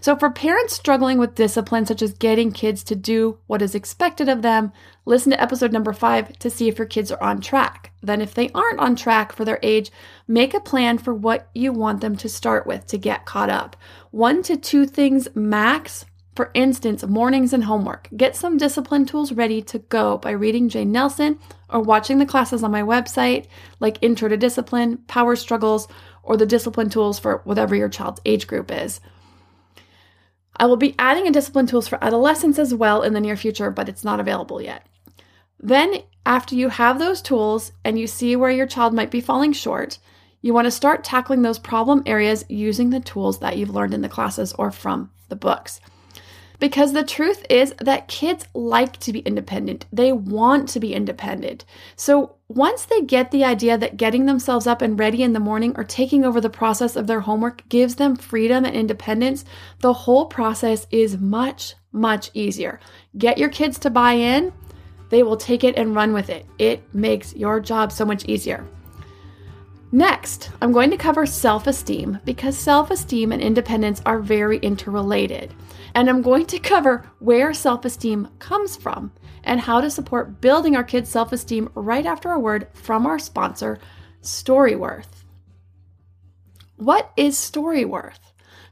So, 0.00 0.16
for 0.16 0.30
parents 0.30 0.74
struggling 0.74 1.18
with 1.18 1.34
discipline, 1.34 1.86
such 1.86 2.02
as 2.02 2.12
getting 2.12 2.52
kids 2.52 2.82
to 2.84 2.94
do 2.94 3.38
what 3.46 3.62
is 3.62 3.74
expected 3.74 4.28
of 4.28 4.42
them, 4.42 4.72
listen 5.04 5.32
to 5.32 5.40
episode 5.40 5.72
number 5.72 5.92
five 5.92 6.38
to 6.38 6.50
see 6.50 6.68
if 6.68 6.78
your 6.78 6.86
kids 6.86 7.10
are 7.10 7.22
on 7.22 7.40
track. 7.40 7.92
Then, 8.02 8.20
if 8.20 8.34
they 8.34 8.50
aren't 8.50 8.80
on 8.80 8.96
track 8.96 9.32
for 9.32 9.44
their 9.44 9.58
age, 9.62 9.90
make 10.26 10.54
a 10.54 10.60
plan 10.60 10.98
for 10.98 11.12
what 11.12 11.48
you 11.54 11.72
want 11.72 12.00
them 12.00 12.16
to 12.16 12.28
start 12.28 12.66
with 12.66 12.86
to 12.88 12.98
get 12.98 13.26
caught 13.26 13.50
up. 13.50 13.76
One 14.10 14.42
to 14.44 14.56
two 14.56 14.86
things 14.86 15.28
max. 15.34 16.04
For 16.36 16.52
instance, 16.54 17.04
mornings 17.04 17.52
and 17.52 17.64
homework. 17.64 18.08
Get 18.16 18.36
some 18.36 18.58
discipline 18.58 19.06
tools 19.06 19.32
ready 19.32 19.60
to 19.62 19.80
go 19.80 20.18
by 20.18 20.30
reading 20.30 20.68
Jane 20.68 20.92
Nelsen 20.92 21.40
or 21.68 21.80
watching 21.80 22.18
the 22.18 22.26
classes 22.26 22.62
on 22.62 22.70
my 22.70 22.82
website, 22.82 23.46
like 23.80 23.98
Intro 24.02 24.28
to 24.28 24.36
Discipline, 24.36 24.98
Power 25.08 25.34
Struggles, 25.34 25.88
or 26.22 26.36
the 26.36 26.46
discipline 26.46 26.90
tools 26.90 27.18
for 27.18 27.40
whatever 27.42 27.74
your 27.74 27.88
child's 27.88 28.20
age 28.24 28.46
group 28.46 28.70
is. 28.70 29.00
I 30.58 30.66
will 30.66 30.76
be 30.76 30.94
adding 30.98 31.26
a 31.26 31.32
discipline 31.32 31.66
tools 31.66 31.88
for 31.88 32.02
adolescents 32.02 32.58
as 32.58 32.74
well 32.74 33.02
in 33.02 33.12
the 33.12 33.20
near 33.20 33.36
future, 33.36 33.70
but 33.70 33.88
it's 33.88 34.04
not 34.04 34.20
available 34.20 34.60
yet. 34.60 34.86
Then, 35.60 36.02
after 36.26 36.54
you 36.54 36.68
have 36.68 36.98
those 36.98 37.22
tools 37.22 37.72
and 37.84 37.98
you 37.98 38.06
see 38.06 38.36
where 38.36 38.50
your 38.50 38.66
child 38.66 38.94
might 38.94 39.10
be 39.10 39.20
falling 39.20 39.52
short, 39.52 39.98
you 40.40 40.54
want 40.54 40.66
to 40.66 40.70
start 40.70 41.02
tackling 41.04 41.42
those 41.42 41.58
problem 41.58 42.02
areas 42.06 42.44
using 42.48 42.90
the 42.90 43.00
tools 43.00 43.38
that 43.40 43.56
you've 43.56 43.74
learned 43.74 43.94
in 43.94 44.02
the 44.02 44.08
classes 44.08 44.52
or 44.52 44.70
from 44.70 45.10
the 45.28 45.36
books. 45.36 45.80
Because 46.60 46.92
the 46.92 47.04
truth 47.04 47.44
is 47.48 47.74
that 47.80 48.08
kids 48.08 48.46
like 48.52 48.98
to 48.98 49.12
be 49.12 49.20
independent. 49.20 49.86
They 49.92 50.12
want 50.12 50.68
to 50.70 50.80
be 50.80 50.94
independent. 50.94 51.64
So 51.96 52.36
once 52.48 52.86
they 52.86 53.02
get 53.02 53.30
the 53.30 53.44
idea 53.44 53.76
that 53.76 53.98
getting 53.98 54.24
themselves 54.24 54.66
up 54.66 54.80
and 54.80 54.98
ready 54.98 55.22
in 55.22 55.34
the 55.34 55.40
morning 55.40 55.74
or 55.76 55.84
taking 55.84 56.24
over 56.24 56.40
the 56.40 56.48
process 56.48 56.96
of 56.96 57.06
their 57.06 57.20
homework 57.20 57.68
gives 57.68 57.96
them 57.96 58.16
freedom 58.16 58.64
and 58.64 58.74
independence, 58.74 59.44
the 59.80 59.92
whole 59.92 60.24
process 60.24 60.86
is 60.90 61.18
much, 61.18 61.74
much 61.92 62.30
easier. 62.32 62.80
Get 63.18 63.36
your 63.36 63.50
kids 63.50 63.78
to 63.80 63.90
buy 63.90 64.12
in, 64.12 64.52
they 65.10 65.22
will 65.22 65.36
take 65.36 65.62
it 65.62 65.76
and 65.76 65.94
run 65.94 66.14
with 66.14 66.30
it. 66.30 66.46
It 66.58 66.82
makes 66.94 67.34
your 67.34 67.60
job 67.60 67.92
so 67.92 68.06
much 68.06 68.24
easier. 68.24 68.66
Next, 69.92 70.50
I'm 70.60 70.72
going 70.72 70.90
to 70.90 70.96
cover 70.96 71.26
self 71.26 71.66
esteem 71.66 72.18
because 72.24 72.56
self 72.56 72.90
esteem 72.90 73.32
and 73.32 73.42
independence 73.42 74.02
are 74.06 74.20
very 74.20 74.58
interrelated. 74.58 75.54
And 75.98 76.08
I'm 76.08 76.22
going 76.22 76.46
to 76.46 76.60
cover 76.60 77.10
where 77.18 77.52
self 77.52 77.84
esteem 77.84 78.28
comes 78.38 78.76
from 78.76 79.10
and 79.42 79.58
how 79.58 79.80
to 79.80 79.90
support 79.90 80.40
building 80.40 80.76
our 80.76 80.84
kids' 80.84 81.10
self 81.10 81.32
esteem 81.32 81.70
right 81.74 82.06
after 82.06 82.30
a 82.30 82.38
word 82.38 82.68
from 82.72 83.04
our 83.04 83.18
sponsor, 83.18 83.80
Storyworth. 84.22 85.24
What 86.76 87.10
is 87.16 87.36
Storyworth? 87.36 88.20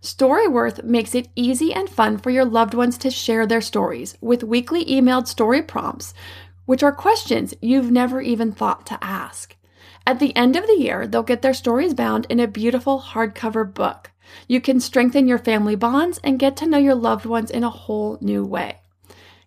Storyworth 0.00 0.84
makes 0.84 1.16
it 1.16 1.26
easy 1.34 1.74
and 1.74 1.90
fun 1.90 2.16
for 2.16 2.30
your 2.30 2.44
loved 2.44 2.74
ones 2.74 2.96
to 2.98 3.10
share 3.10 3.44
their 3.44 3.60
stories 3.60 4.16
with 4.20 4.44
weekly 4.44 4.84
emailed 4.84 5.26
story 5.26 5.62
prompts, 5.62 6.14
which 6.64 6.84
are 6.84 6.92
questions 6.92 7.54
you've 7.60 7.90
never 7.90 8.20
even 8.20 8.52
thought 8.52 8.86
to 8.86 9.02
ask. 9.02 9.56
At 10.06 10.20
the 10.20 10.36
end 10.36 10.54
of 10.54 10.68
the 10.68 10.78
year, 10.78 11.08
they'll 11.08 11.24
get 11.24 11.42
their 11.42 11.54
stories 11.54 11.92
bound 11.92 12.28
in 12.30 12.38
a 12.38 12.46
beautiful 12.46 13.00
hardcover 13.00 13.74
book. 13.74 14.12
You 14.48 14.60
can 14.60 14.80
strengthen 14.80 15.26
your 15.26 15.38
family 15.38 15.76
bonds 15.76 16.20
and 16.22 16.38
get 16.38 16.56
to 16.58 16.66
know 16.66 16.78
your 16.78 16.94
loved 16.94 17.26
ones 17.26 17.50
in 17.50 17.64
a 17.64 17.70
whole 17.70 18.18
new 18.20 18.44
way. 18.44 18.80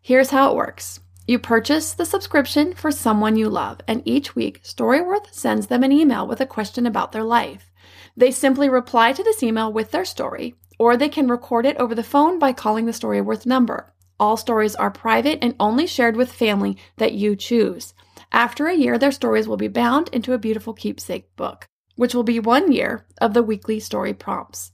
Here's 0.01 0.29
how 0.29 0.51
it 0.51 0.55
works. 0.55 1.00
You 1.27 1.38
purchase 1.38 1.93
the 1.93 2.05
subscription 2.05 2.74
for 2.74 2.91
someone 2.91 3.36
you 3.36 3.50
love, 3.50 3.81
and 3.88 4.01
each 4.03 4.36
week, 4.36 4.63
Storyworth 4.63 5.31
sends 5.31 5.67
them 5.67 5.83
an 5.83 5.91
email 5.91 6.25
with 6.25 6.41
a 6.41 6.45
question 6.45 6.88
about 6.88 7.12
their 7.12 7.24
life. 7.24 7.71
They 8.17 8.31
simply 8.31 8.67
reply 8.67 9.13
to 9.13 9.24
this 9.24 9.43
email 9.43 9.71
with 9.71 9.91
their 9.91 10.05
story, 10.05 10.55
or 10.79 10.98
they 10.98 11.09
can 11.09 11.27
record 11.27 11.65
it 11.65 11.77
over 11.77 11.93
the 11.93 12.03
phone 12.03 12.39
by 12.39 12.53
calling 12.53 12.86
the 12.86 12.91
Storyworth 12.91 13.45
number. 13.45 13.93
All 14.19 14.38
stories 14.38 14.75
are 14.75 14.89
private 14.89 15.39
and 15.41 15.55
only 15.59 15.86
shared 15.86 16.15
with 16.15 16.31
family 16.31 16.77
that 16.98 17.13
you 17.13 17.36
choose. 17.36 17.93
After 18.31 18.67
a 18.67 18.75
year, 18.75 18.98
their 18.98 19.12
stories 19.12 19.48
will 19.48 19.57
be 19.57 19.67
bound 19.67 20.09
into 20.09 20.33
a 20.33 20.39
beautiful 20.39 20.74
keepsake 20.74 21.36
book, 21.36 21.67
which 22.00 22.15
will 22.15 22.24
be 22.24 22.39
one 22.39 22.72
year 22.72 23.06
of 23.20 23.34
the 23.34 23.44
weekly 23.44 23.77
story 23.77 24.13
prompts. 24.13 24.72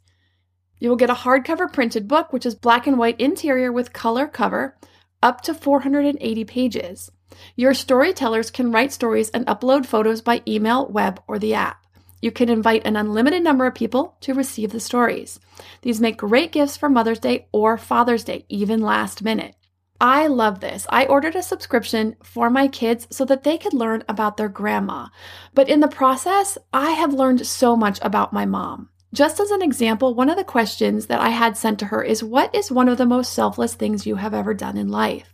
You 0.78 0.90
will 0.90 0.96
get 0.96 1.10
a 1.10 1.16
hardcover 1.16 1.74
printed 1.74 2.08
book, 2.08 2.32
which 2.32 2.46
is 2.46 2.54
black 2.54 2.86
and 2.86 3.00
white 3.00 3.20
interior 3.20 3.72
with 3.72 3.94
color 3.94 4.28
cover, 4.28 4.78
up 5.24 5.42
to 5.42 5.56
480 5.56 6.46
pages. 6.46 7.12
Your 7.56 7.74
storytellers 7.74 8.52
can 8.52 8.72
write 8.72 8.94
stories 8.94 9.32
and 9.32 9.48
upload 9.48 9.88
photos 9.88 10.22
by 10.22 10.44
email, 10.48 10.86
web, 10.86 11.20
or 11.28 11.40
the 11.40 11.56
app. 11.56 11.84
You 12.22 12.30
can 12.30 12.48
invite 12.48 12.86
an 12.86 12.96
unlimited 12.96 13.44
number 13.44 13.66
of 13.66 13.74
people 13.74 14.18
to 14.22 14.36
receive 14.36 14.72
the 14.72 14.80
stories. 14.80 15.40
These 15.82 16.00
make 16.00 16.18
great 16.18 16.52
gifts 16.52 16.78
for 16.78 16.90
Mother's 16.90 17.18
Day 17.18 17.48
or 17.52 17.80
Father's 17.80 18.24
Day, 18.24 18.46
even 18.50 18.82
last 18.82 19.24
minute. 19.24 19.56
I 20.00 20.28
love 20.28 20.60
this. 20.60 20.86
I 20.90 21.06
ordered 21.06 21.36
a 21.36 21.44
subscription 21.44 22.18
for 22.22 22.50
my 22.50 22.68
kids 22.68 23.08
so 23.12 23.24
that 23.26 23.44
they 23.44 23.58
could 23.58 23.74
learn 23.74 24.04
about 24.10 24.36
their 24.36 24.50
grandma. 24.50 25.08
But 25.54 25.70
in 25.70 25.80
the 25.80 25.88
process, 25.88 26.58
I 26.74 26.92
have 26.92 27.14
learned 27.14 27.48
so 27.48 27.78
much 27.78 28.00
about 28.02 28.34
my 28.34 28.46
mom. 28.46 28.90
Just 29.14 29.40
as 29.40 29.52
an 29.52 29.62
example, 29.62 30.14
one 30.14 30.30
of 30.30 30.36
the 30.36 30.44
questions 30.44 31.06
that 31.06 31.22
I 31.22 31.30
had 31.30 31.56
sent 31.56 31.80
to 31.80 31.86
her 31.86 32.04
is 32.04 32.22
What 32.22 32.54
is 32.54 32.72
one 32.72 32.90
of 32.90 32.98
the 32.98 33.06
most 33.06 33.32
selfless 33.32 33.74
things 33.74 34.06
you 34.06 34.16
have 34.16 34.34
ever 34.34 34.54
done 34.54 34.78
in 34.78 34.90
life? 34.90 35.34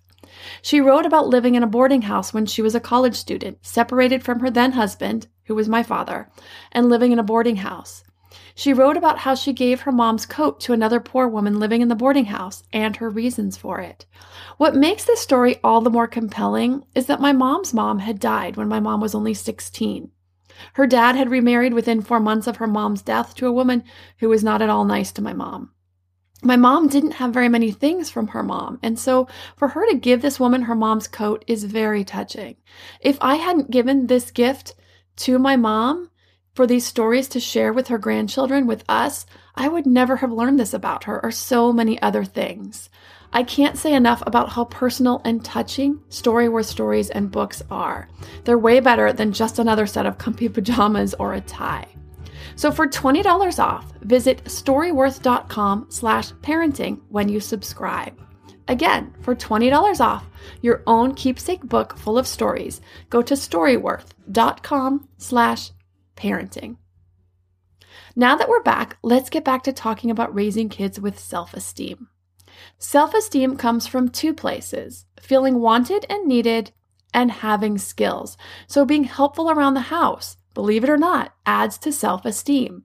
She 0.62 0.80
wrote 0.80 1.08
about 1.08 1.28
living 1.28 1.56
in 1.56 1.64
a 1.64 1.68
boarding 1.68 2.04
house 2.04 2.32
when 2.32 2.46
she 2.46 2.62
was 2.62 2.76
a 2.76 2.80
college 2.80 3.16
student, 3.16 3.58
separated 3.64 4.24
from 4.24 4.40
her 4.42 4.52
then 4.52 4.74
husband, 4.74 5.28
who 5.46 5.56
was 5.56 5.68
my 5.68 5.82
father, 5.82 6.30
and 6.72 6.90
living 6.90 7.12
in 7.12 7.20
a 7.20 7.24
boarding 7.24 7.58
house. 7.58 8.04
She 8.56 8.74
wrote 8.74 8.98
about 8.98 9.20
how 9.20 9.36
she 9.36 9.54
gave 9.54 9.82
her 9.82 9.92
mom's 9.92 10.26
coat 10.26 10.60
to 10.62 10.74
another 10.74 11.00
poor 11.00 11.28
woman 11.28 11.60
living 11.60 11.82
in 11.82 11.88
the 11.88 11.96
boarding 11.96 12.26
house 12.26 12.64
and 12.74 12.96
her 12.98 13.10
reasons 13.10 13.58
for 13.58 13.80
it. 13.80 14.06
What 14.58 14.76
makes 14.76 15.06
this 15.06 15.20
story 15.20 15.58
all 15.64 15.82
the 15.82 15.90
more 15.90 16.08
compelling 16.08 16.86
is 16.94 17.06
that 17.08 17.22
my 17.22 17.32
mom's 17.32 17.74
mom 17.74 18.00
had 18.00 18.20
died 18.20 18.58
when 18.58 18.68
my 18.68 18.80
mom 18.80 19.02
was 19.02 19.16
only 19.16 19.34
16. 19.34 20.12
Her 20.74 20.86
dad 20.86 21.16
had 21.16 21.32
remarried 21.32 21.74
within 21.74 22.02
four 22.02 22.20
months 22.20 22.46
of 22.46 22.58
her 22.58 22.68
mom's 22.68 23.02
death 23.02 23.34
to 23.36 23.48
a 23.48 23.52
woman 23.52 23.84
who 24.20 24.30
was 24.30 24.44
not 24.44 24.62
at 24.62 24.70
all 24.70 24.86
nice 24.86 25.12
to 25.14 25.22
my 25.22 25.34
mom. 25.34 25.72
My 26.44 26.56
mom 26.56 26.88
didn't 26.88 27.14
have 27.14 27.34
very 27.34 27.50
many 27.50 27.72
things 27.72 28.10
from 28.10 28.28
her 28.28 28.44
mom, 28.44 28.80
and 28.84 29.00
so 29.00 29.28
for 29.56 29.70
her 29.70 29.90
to 29.90 29.98
give 29.98 30.22
this 30.22 30.40
woman 30.40 30.64
her 30.64 30.76
mom's 30.76 31.08
coat 31.08 31.44
is 31.48 31.64
very 31.64 32.04
touching. 32.04 32.58
If 33.00 33.18
I 33.22 33.36
hadn't 33.36 33.72
given 33.72 34.08
this 34.08 34.32
gift 34.32 34.76
to 35.18 35.40
my 35.40 35.56
mom 35.56 36.11
for 36.54 36.68
these 36.68 36.86
stories 36.86 37.28
to 37.30 37.40
share 37.40 37.72
with 37.72 37.88
her 37.88 37.98
grandchildren, 37.98 38.68
with 38.68 38.84
us, 38.90 39.26
I 39.56 39.68
would 39.68 39.86
never 39.86 40.18
have 40.18 40.32
learned 40.32 40.60
this 40.60 40.74
about 40.74 41.06
her 41.06 41.24
or 41.24 41.32
so 41.32 41.72
many 41.72 42.02
other 42.02 42.24
things. 42.24 42.90
I 43.34 43.44
can't 43.44 43.78
say 43.78 43.94
enough 43.94 44.22
about 44.26 44.50
how 44.50 44.66
personal 44.66 45.22
and 45.24 45.44
touching 45.44 46.00
Storyworth 46.10 46.66
stories 46.66 47.10
and 47.10 47.32
books 47.32 47.64
are. 47.72 48.10
They're 48.44 48.58
way 48.58 48.82
better 48.82 49.14
than 49.14 49.32
just 49.32 49.60
another 49.60 49.86
set 49.86 50.06
of 50.06 50.18
comfy 50.18 50.50
pajamas 50.50 51.14
or 51.14 51.34
a 51.34 51.42
tie. 51.42 51.88
So 52.56 52.72
for 52.72 52.88
$20 52.88 53.60
off, 53.64 53.92
visit 54.02 54.44
storyworth.com 54.44 55.88
slash 55.90 56.32
parenting 56.34 57.00
when 57.10 57.30
you 57.30 57.40
subscribe. 57.40 58.20
Again, 58.68 59.14
for 59.22 59.36
$20 59.36 60.00
off 60.00 60.28
your 60.62 60.84
own 60.86 61.16
keepsake 61.16 61.64
book 61.64 61.98
full 61.98 62.18
of 62.18 62.28
stories, 62.28 62.82
go 63.10 63.22
to 63.22 63.34
storyworth.com 63.34 65.08
slash 65.18 65.72
parenting. 66.22 66.78
Now 68.16 68.36
that 68.36 68.50
we're 68.50 68.64
back, 68.64 68.98
let's 69.02 69.30
get 69.30 69.44
back 69.44 69.64
to 69.64 69.74
talking 69.74 70.12
about 70.12 70.34
raising 70.36 70.70
kids 70.70 71.00
with 71.00 71.18
self-esteem. 71.18 72.10
Self 72.78 73.14
esteem 73.14 73.58
comes 73.58 73.88
from 73.88 74.10
two 74.10 74.34
places 74.34 75.06
feeling 75.20 75.60
wanted 75.60 76.06
and 76.10 76.28
needed, 76.28 76.72
and 77.14 77.32
having 77.32 77.78
skills. 77.78 78.38
So, 78.68 78.86
being 78.86 79.06
helpful 79.06 79.50
around 79.50 79.74
the 79.74 79.82
house, 79.82 80.38
believe 80.54 80.84
it 80.84 80.90
or 80.90 80.98
not, 80.98 81.34
adds 81.46 81.78
to 81.80 81.92
self 81.92 82.26
esteem. 82.26 82.84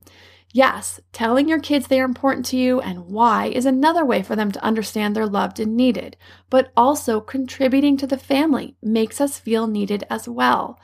Yes, 0.53 1.01
telling 1.13 1.49
your 1.49 1.61
kids 1.61 1.89
they 1.89 2.01
are 2.01 2.05
important 2.05 2.47
to 2.47 2.57
you 2.57 2.81
and 2.81 3.07
why 3.07 3.47
is 3.47 3.67
another 3.67 4.05
way 4.05 4.23
for 4.23 4.37
them 4.37 4.51
to 4.53 4.65
understand 4.65 5.15
they're 5.15 5.27
loved 5.27 5.61
and 5.61 5.77
needed, 5.77 6.17
but 6.49 6.73
also 6.77 7.21
contributing 7.21 7.97
to 7.99 8.07
the 8.07 8.17
family 8.17 8.77
makes 8.81 9.21
us 9.21 9.39
feel 9.39 9.67
needed 9.67 10.05
as 10.09 10.29
well. 10.29 10.81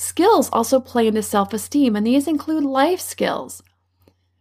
Skills 0.00 0.48
also 0.50 0.80
play 0.80 1.06
into 1.06 1.22
self 1.22 1.52
esteem, 1.52 1.94
and 1.94 2.06
these 2.06 2.26
include 2.26 2.64
life 2.64 3.00
skills. 3.00 3.62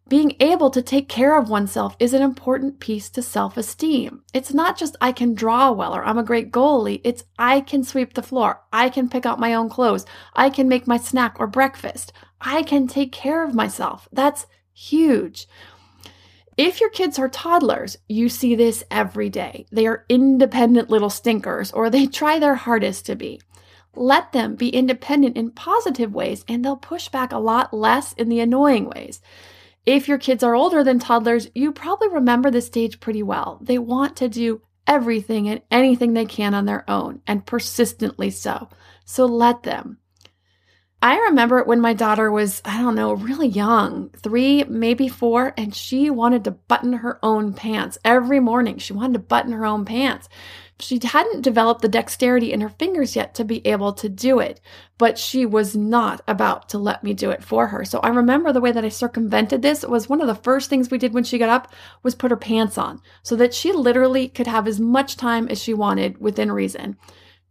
Being 0.08 0.38
able 0.40 0.70
to 0.70 0.82
take 0.82 1.10
care 1.10 1.38
of 1.38 1.50
oneself 1.50 1.98
is 2.00 2.14
an 2.14 2.22
important 2.22 2.80
piece 2.80 3.10
to 3.10 3.22
self 3.22 3.58
esteem. 3.58 4.24
It's 4.34 4.54
not 4.54 4.78
just 4.78 4.96
I 5.02 5.12
can 5.12 5.34
draw 5.34 5.74
well 5.74 5.94
or 5.94 6.06
I'm 6.06 6.18
a 6.18 6.24
great 6.24 6.54
goalie. 6.54 7.02
It's 7.04 7.26
I 7.38 7.60
can 7.60 7.84
sweep 7.84 8.14
the 8.14 8.24
floor. 8.24 8.62
I 8.72 8.88
can 8.88 9.10
pick 9.10 9.26
out 9.26 9.38
my 9.38 9.54
own 9.54 9.68
clothes. 9.68 10.06
I 10.34 10.50
can 10.50 10.70
make 10.70 10.88
my 10.88 10.96
snack 10.96 11.36
or 11.42 11.46
breakfast. 11.46 12.14
I 12.40 12.64
can 12.64 12.88
take 12.88 13.12
care 13.12 13.44
of 13.44 13.54
myself. 13.54 14.08
That's 14.14 14.48
huge. 14.72 15.46
If 16.56 16.80
your 16.80 16.90
kids 16.90 17.20
are 17.20 17.28
toddlers, 17.28 17.98
you 18.08 18.30
see 18.30 18.56
this 18.56 18.84
every 18.90 19.30
day. 19.30 19.66
They 19.74 19.88
are 19.88 20.06
independent 20.08 20.90
little 20.90 21.10
stinkers 21.10 21.72
or 21.74 21.90
they 21.90 22.08
try 22.22 22.40
their 22.40 22.56
hardest 22.56 23.06
to 23.08 23.18
be. 23.18 23.42
Let 23.96 24.32
them 24.32 24.56
be 24.56 24.70
independent 24.70 25.38
in 25.38 25.52
positive 25.52 26.14
ways 26.14 26.46
and 26.48 26.64
they'll 26.64 26.76
push 26.76 27.10
back 27.10 27.32
a 27.32 27.38
lot 27.38 27.74
less 27.74 28.14
in 28.14 28.30
the 28.30 28.40
annoying 28.40 28.90
ways. 28.90 29.22
If 29.86 30.08
your 30.08 30.18
kids 30.18 30.44
are 30.44 30.56
older 30.56 30.84
than 30.84 31.00
toddlers, 31.00 31.50
you 31.56 31.72
probably 31.72 32.10
remember 32.10 32.52
this 32.52 32.68
stage 32.68 33.00
pretty 33.00 33.24
well. 33.24 33.60
They 33.62 33.80
want 33.80 34.18
to 34.18 34.30
do 34.30 34.62
everything 34.86 35.48
and 35.48 35.62
anything 35.72 36.14
they 36.14 36.26
can 36.26 36.54
on 36.54 36.66
their 36.66 36.90
own, 36.90 37.22
and 37.28 37.46
persistently 37.46 38.30
so. 38.32 38.70
So 39.06 39.26
let 39.26 39.64
them. 39.64 40.00
I 41.02 41.18
remember 41.18 41.64
when 41.64 41.80
my 41.80 41.94
daughter 41.94 42.30
was, 42.30 42.62
I 42.66 42.82
don't 42.82 42.96
know, 42.96 43.14
really 43.14 43.48
young, 43.48 44.10
three, 44.18 44.66
maybe 44.66 45.08
four, 45.08 45.54
and 45.56 45.74
she 45.74 46.10
wanted 46.10 46.44
to 46.44 46.52
button 46.52 46.92
her 46.94 47.20
own 47.24 47.54
pants 47.54 47.98
every 48.04 48.42
morning. 48.42 48.80
She 48.80 48.92
wanted 48.92 49.14
to 49.14 49.20
button 49.20 49.54
her 49.54 49.66
own 49.66 49.86
pants. 49.86 50.28
She 50.82 51.00
hadn't 51.04 51.42
developed 51.42 51.82
the 51.82 51.90
dexterity 51.90 52.54
in 52.54 52.62
her 52.62 52.70
fingers 52.70 53.16
yet 53.16 53.36
to 53.36 53.44
be 53.44 53.66
able 53.68 53.92
to 53.94 54.08
do 54.08 54.40
it, 54.40 54.62
but 54.98 55.18
she 55.18 55.46
was 55.46 55.76
not 55.76 56.22
about 56.26 56.70
to 56.70 56.78
let 56.78 57.04
me 57.04 57.14
do 57.14 57.32
it 57.32 57.44
for 57.44 57.68
her. 57.68 57.84
So 57.84 58.00
I 58.00 58.10
remember 58.10 58.54
the 58.54 58.62
way 58.62 58.72
that 58.72 58.86
I 58.86 58.90
circumvented 58.90 59.62
this 59.62 59.84
was 59.84 60.08
one 60.08 60.22
of 60.22 60.28
the 60.28 60.36
first 60.36 60.70
things 60.70 60.90
we 60.90 60.98
did 60.98 61.14
when 61.14 61.26
she 61.26 61.38
got 61.38 61.50
up 61.50 61.74
was 62.02 62.16
put 62.16 62.32
her 62.32 62.38
pants 62.38 62.78
on 62.78 63.02
so 63.24 63.36
that 63.36 63.54
she 63.54 63.74
literally 63.74 64.30
could 64.30 64.48
have 64.48 64.68
as 64.68 64.80
much 64.80 65.18
time 65.18 65.50
as 65.50 65.62
she 65.62 65.74
wanted 65.74 66.20
within 66.22 66.52
reason 66.52 66.98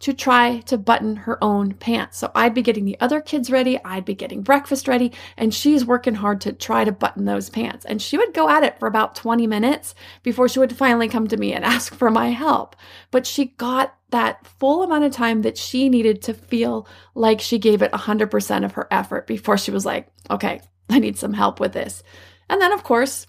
to 0.00 0.12
try 0.12 0.60
to 0.60 0.78
button 0.78 1.16
her 1.16 1.42
own 1.42 1.74
pants. 1.74 2.18
So 2.18 2.30
I'd 2.34 2.54
be 2.54 2.62
getting 2.62 2.84
the 2.84 2.98
other 3.00 3.20
kids 3.20 3.50
ready, 3.50 3.82
I'd 3.84 4.04
be 4.04 4.14
getting 4.14 4.42
breakfast 4.42 4.86
ready, 4.86 5.12
and 5.36 5.52
she's 5.52 5.84
working 5.84 6.14
hard 6.14 6.40
to 6.42 6.52
try 6.52 6.84
to 6.84 6.92
button 6.92 7.24
those 7.24 7.50
pants. 7.50 7.84
And 7.84 8.00
she 8.00 8.16
would 8.16 8.32
go 8.34 8.48
at 8.48 8.62
it 8.62 8.78
for 8.78 8.86
about 8.86 9.16
20 9.16 9.46
minutes 9.46 9.94
before 10.22 10.48
she 10.48 10.60
would 10.60 10.76
finally 10.76 11.08
come 11.08 11.26
to 11.28 11.36
me 11.36 11.52
and 11.52 11.64
ask 11.64 11.94
for 11.94 12.10
my 12.10 12.30
help. 12.30 12.76
But 13.10 13.26
she 13.26 13.46
got 13.46 13.94
that 14.10 14.46
full 14.58 14.82
amount 14.82 15.04
of 15.04 15.12
time 15.12 15.42
that 15.42 15.58
she 15.58 15.88
needed 15.88 16.22
to 16.22 16.34
feel 16.34 16.86
like 17.14 17.40
she 17.40 17.58
gave 17.58 17.82
it 17.82 17.92
100% 17.92 18.64
of 18.64 18.72
her 18.72 18.88
effort 18.90 19.26
before 19.26 19.58
she 19.58 19.70
was 19.70 19.84
like, 19.84 20.08
okay, 20.30 20.60
I 20.88 20.98
need 20.98 21.18
some 21.18 21.34
help 21.34 21.60
with 21.60 21.72
this. 21.72 22.02
And 22.48 22.62
then, 22.62 22.72
of 22.72 22.82
course, 22.82 23.26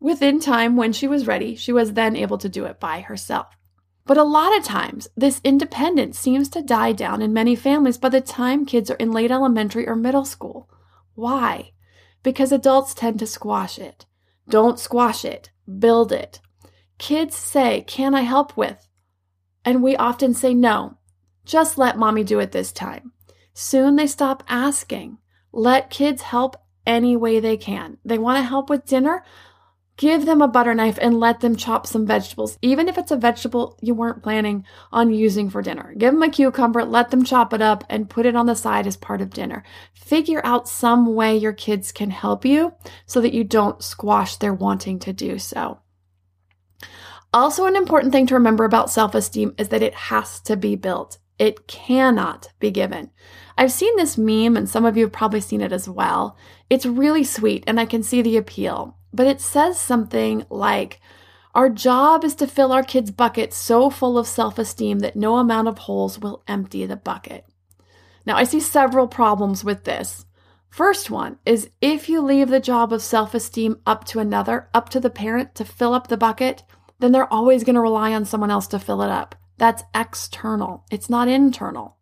within 0.00 0.40
time, 0.40 0.76
when 0.76 0.92
she 0.92 1.08
was 1.08 1.26
ready, 1.26 1.56
she 1.56 1.72
was 1.72 1.94
then 1.94 2.16
able 2.16 2.38
to 2.38 2.48
do 2.48 2.66
it 2.66 2.78
by 2.78 3.00
herself. 3.00 3.46
But 4.04 4.18
a 4.18 4.24
lot 4.24 4.56
of 4.56 4.64
times, 4.64 5.08
this 5.16 5.40
independence 5.44 6.18
seems 6.18 6.48
to 6.50 6.62
die 6.62 6.92
down 6.92 7.22
in 7.22 7.32
many 7.32 7.54
families 7.54 7.98
by 7.98 8.08
the 8.08 8.20
time 8.20 8.66
kids 8.66 8.90
are 8.90 8.96
in 8.96 9.12
late 9.12 9.30
elementary 9.30 9.86
or 9.86 9.94
middle 9.94 10.24
school. 10.24 10.68
Why? 11.14 11.72
Because 12.22 12.52
adults 12.52 12.94
tend 12.94 13.18
to 13.20 13.26
squash 13.26 13.78
it. 13.78 14.06
Don't 14.48 14.78
squash 14.78 15.24
it, 15.24 15.50
build 15.78 16.10
it. 16.12 16.40
Kids 16.98 17.36
say, 17.36 17.82
Can 17.82 18.14
I 18.14 18.22
help 18.22 18.56
with? 18.56 18.88
And 19.64 19.82
we 19.82 19.96
often 19.96 20.34
say, 20.34 20.52
No, 20.52 20.98
just 21.44 21.78
let 21.78 21.98
mommy 21.98 22.24
do 22.24 22.40
it 22.40 22.52
this 22.52 22.72
time. 22.72 23.12
Soon 23.54 23.96
they 23.96 24.06
stop 24.06 24.42
asking. 24.48 25.18
Let 25.52 25.90
kids 25.90 26.22
help 26.22 26.56
any 26.86 27.16
way 27.16 27.38
they 27.38 27.56
can. 27.56 27.98
They 28.04 28.18
want 28.18 28.38
to 28.38 28.42
help 28.42 28.68
with 28.68 28.86
dinner? 28.86 29.24
Give 30.02 30.26
them 30.26 30.42
a 30.42 30.48
butter 30.48 30.74
knife 30.74 30.98
and 31.00 31.20
let 31.20 31.38
them 31.38 31.54
chop 31.54 31.86
some 31.86 32.04
vegetables, 32.08 32.58
even 32.60 32.88
if 32.88 32.98
it's 32.98 33.12
a 33.12 33.16
vegetable 33.16 33.78
you 33.80 33.94
weren't 33.94 34.24
planning 34.24 34.66
on 34.90 35.14
using 35.14 35.48
for 35.48 35.62
dinner. 35.62 35.94
Give 35.96 36.12
them 36.12 36.24
a 36.24 36.28
cucumber, 36.28 36.84
let 36.84 37.12
them 37.12 37.22
chop 37.22 37.52
it 37.52 37.62
up, 37.62 37.84
and 37.88 38.10
put 38.10 38.26
it 38.26 38.34
on 38.34 38.46
the 38.46 38.56
side 38.56 38.88
as 38.88 38.96
part 38.96 39.20
of 39.20 39.30
dinner. 39.30 39.62
Figure 39.94 40.44
out 40.44 40.68
some 40.68 41.14
way 41.14 41.36
your 41.36 41.52
kids 41.52 41.92
can 41.92 42.10
help 42.10 42.44
you 42.44 42.74
so 43.06 43.20
that 43.20 43.32
you 43.32 43.44
don't 43.44 43.80
squash 43.80 44.34
their 44.34 44.52
wanting 44.52 44.98
to 44.98 45.12
do 45.12 45.38
so. 45.38 45.78
Also, 47.32 47.66
an 47.66 47.76
important 47.76 48.12
thing 48.12 48.26
to 48.26 48.34
remember 48.34 48.64
about 48.64 48.90
self 48.90 49.14
esteem 49.14 49.54
is 49.56 49.68
that 49.68 49.84
it 49.84 49.94
has 49.94 50.40
to 50.40 50.56
be 50.56 50.74
built. 50.74 51.18
It 51.38 51.68
cannot 51.68 52.48
be 52.58 52.72
given. 52.72 53.12
I've 53.56 53.70
seen 53.70 53.94
this 53.94 54.18
meme, 54.18 54.56
and 54.56 54.68
some 54.68 54.84
of 54.84 54.96
you 54.96 55.04
have 55.04 55.12
probably 55.12 55.40
seen 55.40 55.60
it 55.60 55.70
as 55.70 55.88
well. 55.88 56.36
It's 56.68 56.86
really 56.86 57.22
sweet, 57.22 57.62
and 57.68 57.78
I 57.78 57.86
can 57.86 58.02
see 58.02 58.20
the 58.20 58.36
appeal 58.36 58.98
but 59.12 59.26
it 59.26 59.40
says 59.40 59.78
something 59.78 60.44
like, 60.50 61.00
Our 61.54 61.68
job 61.68 62.24
is 62.24 62.34
to 62.36 62.46
fill 62.46 62.72
our 62.72 62.82
kids' 62.82 63.10
buckets 63.10 63.56
so 63.56 63.90
full 63.90 64.18
of 64.18 64.26
self 64.26 64.58
esteem 64.58 65.00
that 65.00 65.16
no 65.16 65.36
amount 65.36 65.68
of 65.68 65.78
holes 65.78 66.18
will 66.18 66.42
empty 66.48 66.86
the 66.86 66.96
bucket. 66.96 67.46
Now, 68.24 68.36
I 68.36 68.44
see 68.44 68.60
several 68.60 69.08
problems 69.08 69.64
with 69.64 69.84
this. 69.84 70.24
First 70.68 71.10
one 71.10 71.38
is 71.44 71.68
if 71.82 72.08
you 72.08 72.22
leave 72.22 72.48
the 72.48 72.60
job 72.60 72.92
of 72.92 73.02
self 73.02 73.34
esteem 73.34 73.80
up 73.86 74.04
to 74.06 74.20
another, 74.20 74.68
up 74.72 74.88
to 74.90 75.00
the 75.00 75.10
parent 75.10 75.54
to 75.56 75.64
fill 75.64 75.92
up 75.92 76.08
the 76.08 76.16
bucket, 76.16 76.62
then 76.98 77.12
they're 77.12 77.32
always 77.32 77.64
going 77.64 77.74
to 77.74 77.80
rely 77.80 78.14
on 78.14 78.24
someone 78.24 78.50
else 78.50 78.66
to 78.68 78.78
fill 78.78 79.02
it 79.02 79.10
up. 79.10 79.34
That's 79.58 79.82
external, 79.94 80.84
it's 80.90 81.10
not 81.10 81.28
internal. 81.28 81.98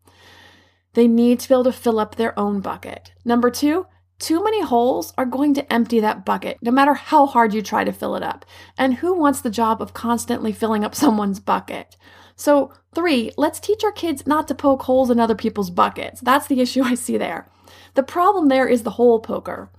They 0.94 1.08
need 1.08 1.40
to 1.40 1.48
be 1.48 1.54
able 1.54 1.64
to 1.64 1.72
fill 1.72 1.98
up 1.98 2.14
their 2.14 2.38
own 2.38 2.60
bucket. 2.60 3.12
Number 3.24 3.50
two, 3.50 3.86
too 4.20 4.44
many 4.44 4.62
holes 4.62 5.12
are 5.18 5.24
going 5.24 5.54
to 5.54 5.72
empty 5.72 5.98
that 6.00 6.24
bucket, 6.24 6.58
no 6.62 6.70
matter 6.70 6.94
how 6.94 7.26
hard 7.26 7.52
you 7.54 7.62
try 7.62 7.84
to 7.84 7.92
fill 7.92 8.14
it 8.14 8.22
up. 8.22 8.44
And 8.78 8.94
who 8.94 9.14
wants 9.18 9.40
the 9.40 9.50
job 9.50 9.82
of 9.82 9.94
constantly 9.94 10.52
filling 10.52 10.84
up 10.84 10.94
someone's 11.02 11.40
bucket? 11.40 11.96
So, 12.36 12.72
three, 12.94 13.32
let's 13.36 13.60
teach 13.60 13.82
our 13.82 13.92
kids 13.92 14.26
not 14.26 14.48
to 14.48 14.54
poke 14.54 14.82
holes 14.82 15.10
in 15.10 15.18
other 15.18 15.34
people's 15.34 15.70
buckets. 15.70 16.20
That's 16.20 16.46
the 16.46 16.60
issue 16.60 16.82
I 16.84 16.94
see 16.94 17.16
there. 17.16 17.48
The 17.94 18.02
problem 18.02 18.48
there 18.48 18.68
is 18.68 18.82
the 18.82 18.90
hole 18.90 19.20
poker. 19.20 19.70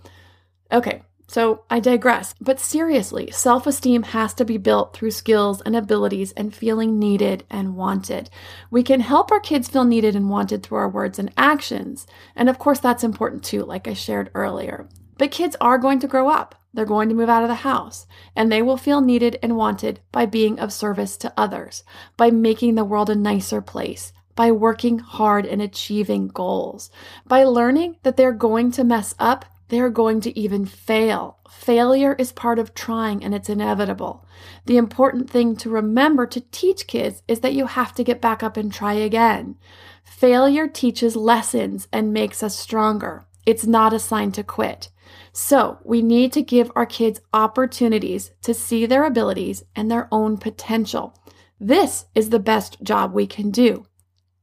Okay, 0.72 1.04
so 1.32 1.64
I 1.70 1.80
digress. 1.80 2.36
But 2.42 2.60
seriously, 2.60 3.32
self 3.32 3.66
esteem 3.66 4.04
has 4.04 4.34
to 4.34 4.44
be 4.44 4.58
built 4.58 4.94
through 4.94 5.12
skills 5.12 5.62
and 5.62 5.78
abilities 5.78 6.34
and 6.34 6.54
feeling 6.54 7.00
needed 7.00 7.46
and 7.50 7.78
wanted. 7.78 8.30
We 8.70 8.84
can 8.84 9.00
help 9.00 9.32
our 9.32 9.40
kids 9.40 9.70
feel 9.70 9.86
needed 9.86 10.14
and 10.14 10.30
wanted 10.30 10.62
through 10.62 10.80
our 10.80 10.90
words 10.90 11.20
and 11.20 11.32
actions. 11.38 12.06
And 12.36 12.50
of 12.50 12.60
course, 12.60 12.82
that's 12.82 13.06
important 13.06 13.46
too, 13.46 13.64
like 13.64 13.88
I 13.88 13.94
shared 13.94 14.30
earlier. 14.36 14.90
But 15.18 15.32
kids 15.32 15.56
are 15.62 15.78
going 15.78 16.00
to 16.00 16.08
grow 16.08 16.28
up. 16.28 16.54
They're 16.74 16.84
going 16.84 17.08
to 17.08 17.16
move 17.16 17.30
out 17.30 17.44
of 17.44 17.50
the 17.50 17.56
house, 17.56 18.08
and 18.36 18.52
they 18.52 18.62
will 18.62 18.76
feel 18.76 19.00
needed 19.00 19.40
and 19.42 19.56
wanted 19.56 20.02
by 20.12 20.26
being 20.26 20.60
of 20.60 20.74
service 20.74 21.16
to 21.18 21.34
others, 21.38 21.86
by 22.18 22.30
making 22.30 22.76
the 22.76 22.84
world 22.84 23.10
a 23.10 23.16
nicer 23.16 23.62
place, 23.62 24.12
by 24.36 24.52
working 24.52 25.00
hard 25.00 25.46
and 25.46 25.62
achieving 25.62 26.28
goals, 26.28 26.90
by 27.26 27.46
learning 27.46 27.96
that 28.04 28.18
they're 28.18 28.34
going 28.34 28.72
to 28.72 28.84
mess 28.84 29.16
up, 29.18 29.46
they're 29.72 29.90
going 29.90 30.20
to 30.20 30.38
even 30.38 30.66
fail. 30.66 31.40
Failure 31.50 32.14
is 32.20 32.34
part 32.34 32.60
of 32.60 32.74
trying 32.74 33.24
and 33.24 33.34
it's 33.34 33.48
inevitable. 33.48 34.28
The 34.66 34.76
important 34.76 35.30
thing 35.30 35.56
to 35.56 35.70
remember 35.70 36.28
to 36.28 36.42
teach 36.52 36.88
kids 36.88 37.24
is 37.26 37.40
that 37.40 37.54
you 37.54 37.68
have 37.68 37.96
to 37.96 38.04
get 38.04 38.20
back 38.20 38.44
up 38.44 38.58
and 38.58 38.72
try 38.72 38.94
again. 38.96 39.56
Failure 40.04 40.68
teaches 40.68 41.16
lessons 41.16 41.88
and 41.94 42.12
makes 42.12 42.44
us 42.44 42.60
stronger. 42.60 43.24
It's 43.46 43.66
not 43.66 43.94
a 43.94 44.00
sign 44.00 44.34
to 44.34 44.44
quit. 44.44 44.90
So, 45.32 45.80
we 45.86 46.02
need 46.02 46.34
to 46.34 46.42
give 46.42 46.70
our 46.76 46.86
kids 46.86 47.22
opportunities 47.34 48.32
to 48.42 48.54
see 48.54 48.86
their 48.86 49.06
abilities 49.06 49.64
and 49.74 49.90
their 49.90 50.10
own 50.12 50.38
potential. 50.38 51.16
This 51.62 52.06
is 52.14 52.30
the 52.30 52.40
best 52.40 52.84
job 52.84 53.14
we 53.14 53.26
can 53.26 53.52
do 53.52 53.86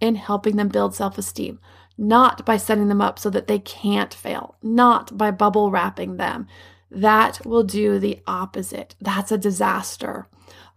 in 0.01 0.14
helping 0.14 0.57
them 0.57 0.69
build 0.69 0.95
self 0.95 1.19
esteem, 1.19 1.61
not 1.99 2.47
by 2.47 2.57
setting 2.57 2.89
them 2.89 3.01
up 3.01 3.19
so 3.19 3.29
that 3.29 3.49
they 3.49 3.59
can't 3.59 4.15
fail, 4.15 4.57
not 4.63 5.19
by 5.19 5.33
bubble 5.33 5.71
wrapping 5.71 6.17
them. 6.17 6.47
That 6.91 7.45
will 7.45 7.65
do 7.65 7.99
the 7.99 8.21
opposite. 8.27 8.95
That's 9.01 9.33
a 9.33 9.37
disaster. 9.37 10.29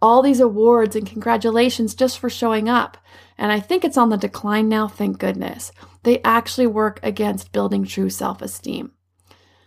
All 0.02 0.20
these 0.20 0.40
awards 0.40 0.96
and 0.96 1.06
congratulations 1.06 1.94
just 1.94 2.18
for 2.18 2.28
showing 2.28 2.68
up. 2.68 2.98
And 3.38 3.52
I 3.52 3.60
think 3.60 3.84
it's 3.84 3.96
on 3.96 4.10
the 4.10 4.16
decline 4.16 4.68
now, 4.68 4.88
thank 4.88 5.18
goodness. 5.18 5.72
They 6.02 6.20
actually 6.22 6.66
work 6.66 6.98
against 7.02 7.52
building 7.52 7.84
true 7.84 8.10
self 8.10 8.42
esteem. 8.42 8.92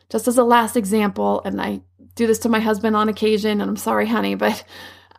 Just 0.09 0.27
as 0.27 0.37
a 0.37 0.43
last 0.43 0.75
example, 0.75 1.41
and 1.45 1.59
I 1.59 1.81
do 2.15 2.27
this 2.27 2.39
to 2.39 2.49
my 2.49 2.59
husband 2.59 2.95
on 2.95 3.09
occasion, 3.09 3.61
and 3.61 3.69
I'm 3.69 3.77
sorry, 3.77 4.05
honey, 4.05 4.35
but 4.35 4.63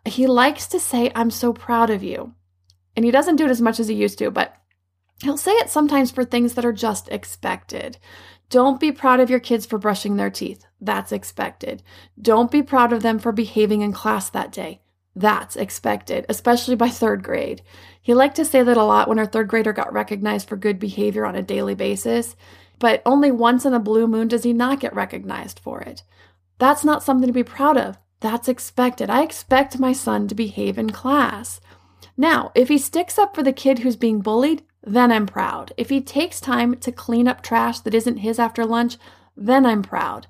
he 0.04 0.26
likes 0.26 0.68
to 0.68 0.78
say, 0.78 1.10
I'm 1.14 1.30
so 1.30 1.52
proud 1.52 1.90
of 1.90 2.02
you. 2.04 2.34
And 2.94 3.04
he 3.04 3.10
doesn't 3.10 3.36
do 3.36 3.46
it 3.46 3.50
as 3.50 3.60
much 3.60 3.80
as 3.80 3.88
he 3.88 3.94
used 3.94 4.18
to, 4.18 4.30
but 4.30 4.54
he'll 5.22 5.36
say 5.36 5.52
it 5.52 5.70
sometimes 5.70 6.10
for 6.10 6.24
things 6.24 6.54
that 6.54 6.64
are 6.64 6.72
just 6.72 7.08
expected. 7.08 7.98
Don't 8.48 8.78
be 8.78 8.92
proud 8.92 9.20
of 9.20 9.30
your 9.30 9.40
kids 9.40 9.66
for 9.66 9.78
brushing 9.78 10.16
their 10.16 10.30
teeth. 10.30 10.64
That's 10.80 11.12
expected. 11.12 11.82
Don't 12.20 12.50
be 12.50 12.62
proud 12.62 12.92
of 12.92 13.02
them 13.02 13.18
for 13.18 13.32
behaving 13.32 13.82
in 13.82 13.92
class 13.92 14.30
that 14.30 14.52
day. 14.52 14.82
That's 15.16 15.56
expected, 15.56 16.26
especially 16.28 16.76
by 16.76 16.90
third 16.90 17.22
grade. 17.22 17.62
He 18.00 18.14
liked 18.14 18.36
to 18.36 18.44
say 18.44 18.62
that 18.62 18.76
a 18.76 18.84
lot 18.84 19.08
when 19.08 19.18
our 19.18 19.26
third 19.26 19.48
grader 19.48 19.72
got 19.72 19.92
recognized 19.92 20.48
for 20.48 20.56
good 20.56 20.78
behavior 20.78 21.24
on 21.24 21.34
a 21.34 21.42
daily 21.42 21.74
basis, 21.74 22.36
but 22.78 23.02
only 23.06 23.30
once 23.30 23.64
in 23.64 23.72
a 23.72 23.80
blue 23.80 24.06
moon 24.06 24.28
does 24.28 24.44
he 24.44 24.52
not 24.52 24.78
get 24.78 24.94
recognized 24.94 25.58
for 25.58 25.80
it. 25.80 26.02
That's 26.58 26.84
not 26.84 27.02
something 27.02 27.26
to 27.26 27.32
be 27.32 27.42
proud 27.42 27.78
of. 27.78 27.98
That's 28.20 28.48
expected. 28.48 29.08
I 29.08 29.22
expect 29.22 29.78
my 29.78 29.92
son 29.92 30.28
to 30.28 30.34
behave 30.34 30.78
in 30.78 30.90
class. 30.90 31.60
Now, 32.16 32.52
if 32.54 32.68
he 32.68 32.78
sticks 32.78 33.18
up 33.18 33.34
for 33.34 33.42
the 33.42 33.52
kid 33.52 33.80
who's 33.80 33.96
being 33.96 34.20
bullied, 34.20 34.62
then 34.86 35.10
I'm 35.10 35.26
proud. 35.26 35.72
If 35.76 35.90
he 35.90 36.00
takes 36.00 36.40
time 36.40 36.76
to 36.76 36.92
clean 36.92 37.26
up 37.26 37.42
trash 37.42 37.80
that 37.80 37.94
isn't 37.94 38.18
his 38.18 38.38
after 38.38 38.64
lunch, 38.64 38.96
then 39.36 39.66
I'm 39.66 39.82
proud. 39.82 40.28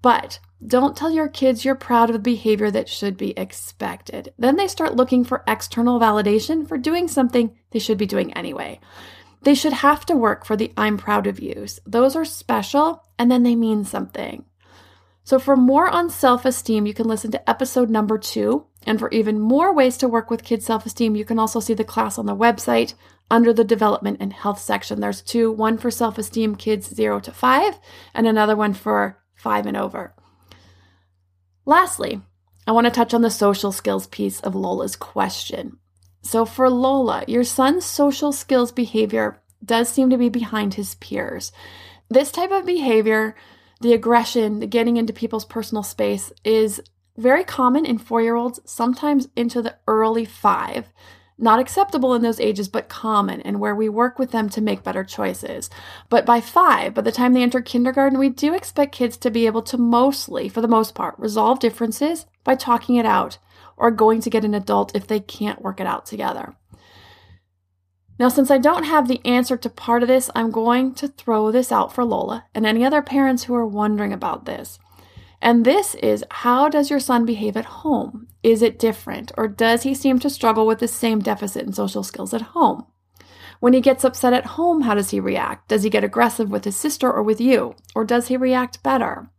But 0.00 0.38
don't 0.64 0.96
tell 0.96 1.10
your 1.10 1.28
kids 1.28 1.64
you're 1.64 1.74
proud 1.74 2.08
of 2.08 2.14
the 2.14 2.20
behavior 2.20 2.70
that 2.70 2.88
should 2.88 3.16
be 3.16 3.36
expected. 3.36 4.32
Then 4.38 4.56
they 4.56 4.68
start 4.68 4.94
looking 4.94 5.24
for 5.24 5.42
external 5.46 5.98
validation 5.98 6.66
for 6.68 6.78
doing 6.78 7.08
something 7.08 7.56
they 7.72 7.80
should 7.80 7.98
be 7.98 8.06
doing 8.06 8.32
anyway. 8.34 8.78
They 9.42 9.54
should 9.54 9.72
have 9.72 10.06
to 10.06 10.14
work 10.14 10.44
for 10.44 10.56
the 10.56 10.72
I'm 10.76 10.96
proud 10.96 11.26
of 11.26 11.40
yous. 11.40 11.80
Those 11.84 12.14
are 12.14 12.24
special 12.24 13.02
and 13.18 13.30
then 13.30 13.42
they 13.42 13.56
mean 13.56 13.84
something. 13.84 14.44
So, 15.24 15.38
for 15.38 15.56
more 15.56 15.88
on 15.88 16.10
self 16.10 16.44
esteem, 16.44 16.86
you 16.86 16.94
can 16.94 17.06
listen 17.06 17.30
to 17.32 17.50
episode 17.50 17.90
number 17.90 18.18
two. 18.18 18.66
And 18.86 18.98
for 18.98 19.10
even 19.10 19.38
more 19.38 19.74
ways 19.74 19.98
to 19.98 20.08
work 20.08 20.30
with 20.30 20.44
kids' 20.44 20.64
self 20.66 20.86
esteem, 20.86 21.14
you 21.14 21.24
can 21.24 21.38
also 21.38 21.60
see 21.60 21.74
the 21.74 21.84
class 21.84 22.18
on 22.18 22.26
the 22.26 22.36
website 22.36 22.94
under 23.30 23.52
the 23.52 23.64
development 23.64 24.18
and 24.20 24.32
health 24.32 24.60
section. 24.60 25.00
There's 25.00 25.22
two 25.22 25.50
one 25.52 25.78
for 25.78 25.90
self 25.90 26.18
esteem 26.18 26.56
kids 26.56 26.94
zero 26.94 27.20
to 27.20 27.32
five, 27.32 27.78
and 28.14 28.26
another 28.26 28.56
one 28.56 28.74
for 28.74 29.18
five 29.34 29.66
and 29.66 29.76
over. 29.76 30.14
Lastly, 31.64 32.20
I 32.66 32.72
want 32.72 32.86
to 32.86 32.90
touch 32.90 33.14
on 33.14 33.22
the 33.22 33.30
social 33.30 33.72
skills 33.72 34.06
piece 34.06 34.40
of 34.40 34.54
Lola's 34.54 34.96
question. 34.96 35.78
So, 36.22 36.44
for 36.44 36.68
Lola, 36.68 37.24
your 37.26 37.44
son's 37.44 37.84
social 37.84 38.32
skills 38.32 38.72
behavior 38.72 39.42
does 39.64 39.88
seem 39.88 40.10
to 40.10 40.18
be 40.18 40.28
behind 40.28 40.74
his 40.74 40.94
peers. 40.96 41.52
This 42.08 42.32
type 42.32 42.50
of 42.50 42.66
behavior 42.66 43.36
the 43.80 43.94
aggression, 43.94 44.60
the 44.60 44.66
getting 44.66 44.96
into 44.96 45.12
people's 45.12 45.44
personal 45.44 45.82
space 45.82 46.32
is 46.44 46.82
very 47.16 47.44
common 47.44 47.86
in 47.86 47.98
four 47.98 48.22
year 48.22 48.36
olds, 48.36 48.60
sometimes 48.64 49.28
into 49.34 49.62
the 49.62 49.76
early 49.86 50.24
five. 50.24 50.88
Not 51.42 51.58
acceptable 51.58 52.14
in 52.14 52.20
those 52.20 52.38
ages, 52.38 52.68
but 52.68 52.90
common, 52.90 53.40
and 53.40 53.58
where 53.58 53.74
we 53.74 53.88
work 53.88 54.18
with 54.18 54.30
them 54.30 54.50
to 54.50 54.60
make 54.60 54.82
better 54.82 55.02
choices. 55.02 55.70
But 56.10 56.26
by 56.26 56.42
five, 56.42 56.92
by 56.92 57.00
the 57.00 57.10
time 57.10 57.32
they 57.32 57.42
enter 57.42 57.62
kindergarten, 57.62 58.18
we 58.18 58.28
do 58.28 58.52
expect 58.52 58.94
kids 58.94 59.16
to 59.16 59.30
be 59.30 59.46
able 59.46 59.62
to 59.62 59.78
mostly, 59.78 60.50
for 60.50 60.60
the 60.60 60.68
most 60.68 60.94
part, 60.94 61.18
resolve 61.18 61.58
differences 61.58 62.26
by 62.44 62.56
talking 62.56 62.96
it 62.96 63.06
out 63.06 63.38
or 63.78 63.90
going 63.90 64.20
to 64.20 64.28
get 64.28 64.44
an 64.44 64.54
adult 64.54 64.94
if 64.94 65.06
they 65.06 65.18
can't 65.18 65.62
work 65.62 65.80
it 65.80 65.86
out 65.86 66.04
together. 66.04 66.54
Now, 68.18 68.28
since 68.28 68.50
I 68.50 68.58
don't 68.58 68.84
have 68.84 69.08
the 69.08 69.24
answer 69.24 69.56
to 69.56 69.70
part 69.70 70.02
of 70.02 70.08
this, 70.08 70.28
I'm 70.34 70.50
going 70.50 70.92
to 70.96 71.08
throw 71.08 71.50
this 71.50 71.72
out 71.72 71.94
for 71.94 72.04
Lola 72.04 72.44
and 72.54 72.66
any 72.66 72.84
other 72.84 73.00
parents 73.00 73.44
who 73.44 73.54
are 73.54 73.66
wondering 73.66 74.12
about 74.12 74.44
this. 74.44 74.78
And 75.42 75.64
this 75.64 75.94
is 75.96 76.24
how 76.30 76.68
does 76.68 76.90
your 76.90 77.00
son 77.00 77.24
behave 77.24 77.56
at 77.56 77.64
home? 77.64 78.28
Is 78.42 78.62
it 78.62 78.78
different, 78.78 79.32
or 79.36 79.48
does 79.48 79.82
he 79.82 79.94
seem 79.94 80.18
to 80.20 80.30
struggle 80.30 80.66
with 80.66 80.78
the 80.78 80.88
same 80.88 81.20
deficit 81.20 81.66
in 81.66 81.72
social 81.72 82.02
skills 82.02 82.34
at 82.34 82.42
home? 82.42 82.86
When 83.60 83.74
he 83.74 83.80
gets 83.80 84.04
upset 84.04 84.32
at 84.32 84.46
home, 84.46 84.82
how 84.82 84.94
does 84.94 85.10
he 85.10 85.20
react? 85.20 85.68
Does 85.68 85.82
he 85.82 85.90
get 85.90 86.04
aggressive 86.04 86.50
with 86.50 86.64
his 86.64 86.76
sister 86.76 87.12
or 87.12 87.22
with 87.22 87.40
you? 87.40 87.74
Or 87.94 88.04
does 88.04 88.28
he 88.28 88.36
react 88.36 88.82
better? 88.82 89.30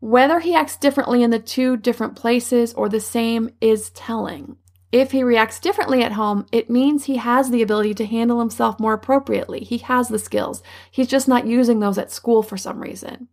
Whether 0.00 0.40
he 0.40 0.54
acts 0.54 0.76
differently 0.76 1.22
in 1.22 1.30
the 1.30 1.38
two 1.38 1.76
different 1.76 2.16
places 2.16 2.72
or 2.74 2.88
the 2.88 3.00
same 3.00 3.50
is 3.60 3.90
telling. 3.90 4.56
If 4.92 5.10
he 5.10 5.22
reacts 5.22 5.60
differently 5.60 6.02
at 6.02 6.12
home, 6.12 6.46
it 6.52 6.70
means 6.70 7.04
he 7.04 7.16
has 7.16 7.50
the 7.50 7.60
ability 7.60 7.92
to 7.94 8.06
handle 8.06 8.40
himself 8.40 8.80
more 8.80 8.94
appropriately. 8.94 9.60
He 9.60 9.78
has 9.78 10.08
the 10.08 10.18
skills. 10.18 10.62
He's 10.90 11.08
just 11.08 11.28
not 11.28 11.46
using 11.46 11.80
those 11.80 11.98
at 11.98 12.12
school 12.12 12.42
for 12.42 12.56
some 12.56 12.80
reason. 12.80 13.28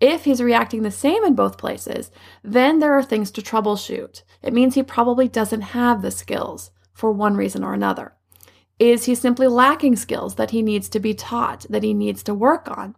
If 0.00 0.24
he's 0.24 0.42
reacting 0.42 0.82
the 0.82 0.90
same 0.90 1.24
in 1.24 1.34
both 1.34 1.58
places, 1.58 2.10
then 2.42 2.78
there 2.78 2.94
are 2.94 3.02
things 3.02 3.30
to 3.32 3.42
troubleshoot. 3.42 4.22
It 4.42 4.54
means 4.54 4.74
he 4.74 4.82
probably 4.82 5.28
doesn't 5.28 5.60
have 5.60 6.00
the 6.00 6.10
skills 6.10 6.70
for 6.94 7.12
one 7.12 7.36
reason 7.36 7.62
or 7.62 7.74
another. 7.74 8.14
Is 8.78 9.04
he 9.04 9.14
simply 9.14 9.46
lacking 9.46 9.96
skills 9.96 10.36
that 10.36 10.52
he 10.52 10.62
needs 10.62 10.88
to 10.88 11.00
be 11.00 11.12
taught, 11.12 11.66
that 11.68 11.82
he 11.82 11.92
needs 11.92 12.22
to 12.22 12.34
work 12.34 12.70
on? 12.70 12.96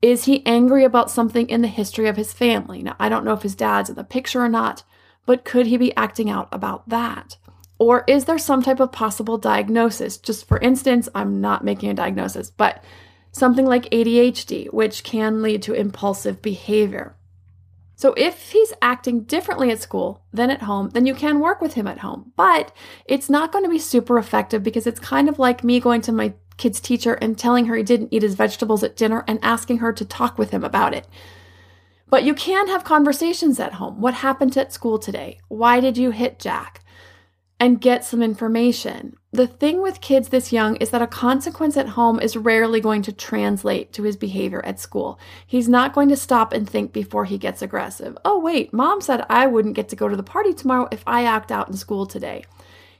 Is 0.00 0.24
he 0.24 0.44
angry 0.46 0.82
about 0.84 1.10
something 1.10 1.48
in 1.48 1.60
the 1.60 1.68
history 1.68 2.08
of 2.08 2.16
his 2.16 2.32
family? 2.32 2.82
Now, 2.82 2.96
I 2.98 3.10
don't 3.10 3.24
know 3.24 3.34
if 3.34 3.42
his 3.42 3.54
dad's 3.54 3.90
in 3.90 3.96
the 3.96 4.04
picture 4.04 4.42
or 4.42 4.48
not, 4.48 4.82
but 5.26 5.44
could 5.44 5.66
he 5.66 5.76
be 5.76 5.94
acting 5.96 6.30
out 6.30 6.48
about 6.52 6.88
that? 6.88 7.36
Or 7.78 8.04
is 8.06 8.24
there 8.24 8.38
some 8.38 8.62
type 8.62 8.80
of 8.80 8.92
possible 8.92 9.36
diagnosis? 9.36 10.16
Just 10.16 10.46
for 10.46 10.58
instance, 10.58 11.08
I'm 11.14 11.40
not 11.40 11.64
making 11.64 11.90
a 11.90 11.94
diagnosis, 11.94 12.50
but 12.50 12.82
something 13.34 13.66
like 13.66 13.90
ADHD, 13.90 14.72
which 14.72 15.02
can 15.02 15.42
lead 15.42 15.62
to 15.62 15.74
impulsive 15.74 16.40
behavior. 16.40 17.16
So 17.96 18.14
if 18.16 18.52
he's 18.52 18.72
acting 18.80 19.22
differently 19.24 19.70
at 19.70 19.80
school 19.80 20.22
than 20.32 20.50
at 20.50 20.62
home, 20.62 20.90
then 20.90 21.04
you 21.04 21.14
can 21.14 21.40
work 21.40 21.60
with 21.60 21.74
him 21.74 21.86
at 21.86 21.98
home. 21.98 22.32
But 22.36 22.72
it's 23.06 23.28
not 23.28 23.52
going 23.52 23.64
to 23.64 23.70
be 23.70 23.78
super 23.78 24.18
effective 24.18 24.62
because 24.62 24.86
it's 24.86 25.00
kind 25.00 25.28
of 25.28 25.38
like 25.38 25.64
me 25.64 25.80
going 25.80 26.00
to 26.02 26.12
my 26.12 26.34
kid's 26.56 26.80
teacher 26.80 27.14
and 27.14 27.36
telling 27.36 27.66
her 27.66 27.74
he 27.74 27.82
didn't 27.82 28.12
eat 28.12 28.22
his 28.22 28.34
vegetables 28.34 28.84
at 28.84 28.96
dinner 28.96 29.24
and 29.26 29.38
asking 29.42 29.78
her 29.78 29.92
to 29.92 30.04
talk 30.04 30.38
with 30.38 30.50
him 30.50 30.62
about 30.62 30.94
it. 30.94 31.08
But 32.08 32.22
you 32.22 32.34
can 32.34 32.68
have 32.68 32.84
conversations 32.84 33.58
at 33.58 33.74
home. 33.74 34.00
What 34.00 34.14
happened 34.14 34.56
at 34.56 34.72
school 34.72 34.98
today? 34.98 35.40
Why 35.48 35.80
did 35.80 35.96
you 35.98 36.10
hit 36.10 36.38
Jack? 36.38 36.83
And 37.60 37.80
get 37.80 38.04
some 38.04 38.22
information. 38.22 39.16
The 39.32 39.46
thing 39.46 39.80
with 39.80 40.00
kids 40.00 40.28
this 40.28 40.52
young 40.52 40.76
is 40.76 40.90
that 40.90 41.02
a 41.02 41.06
consequence 41.06 41.76
at 41.76 41.90
home 41.90 42.20
is 42.20 42.36
rarely 42.36 42.80
going 42.80 43.02
to 43.02 43.12
translate 43.12 43.92
to 43.94 44.02
his 44.02 44.16
behavior 44.16 44.64
at 44.64 44.80
school. 44.80 45.18
He's 45.46 45.68
not 45.68 45.94
going 45.94 46.08
to 46.10 46.16
stop 46.16 46.52
and 46.52 46.68
think 46.68 46.92
before 46.92 47.24
he 47.24 47.38
gets 47.38 47.62
aggressive. 47.62 48.18
Oh, 48.24 48.38
wait, 48.38 48.72
mom 48.72 49.00
said 49.00 49.24
I 49.30 49.46
wouldn't 49.46 49.76
get 49.76 49.88
to 49.90 49.96
go 49.96 50.08
to 50.08 50.16
the 50.16 50.22
party 50.22 50.52
tomorrow 50.52 50.88
if 50.90 51.02
I 51.06 51.24
act 51.24 51.50
out 51.50 51.68
in 51.68 51.76
school 51.76 52.06
today. 52.06 52.44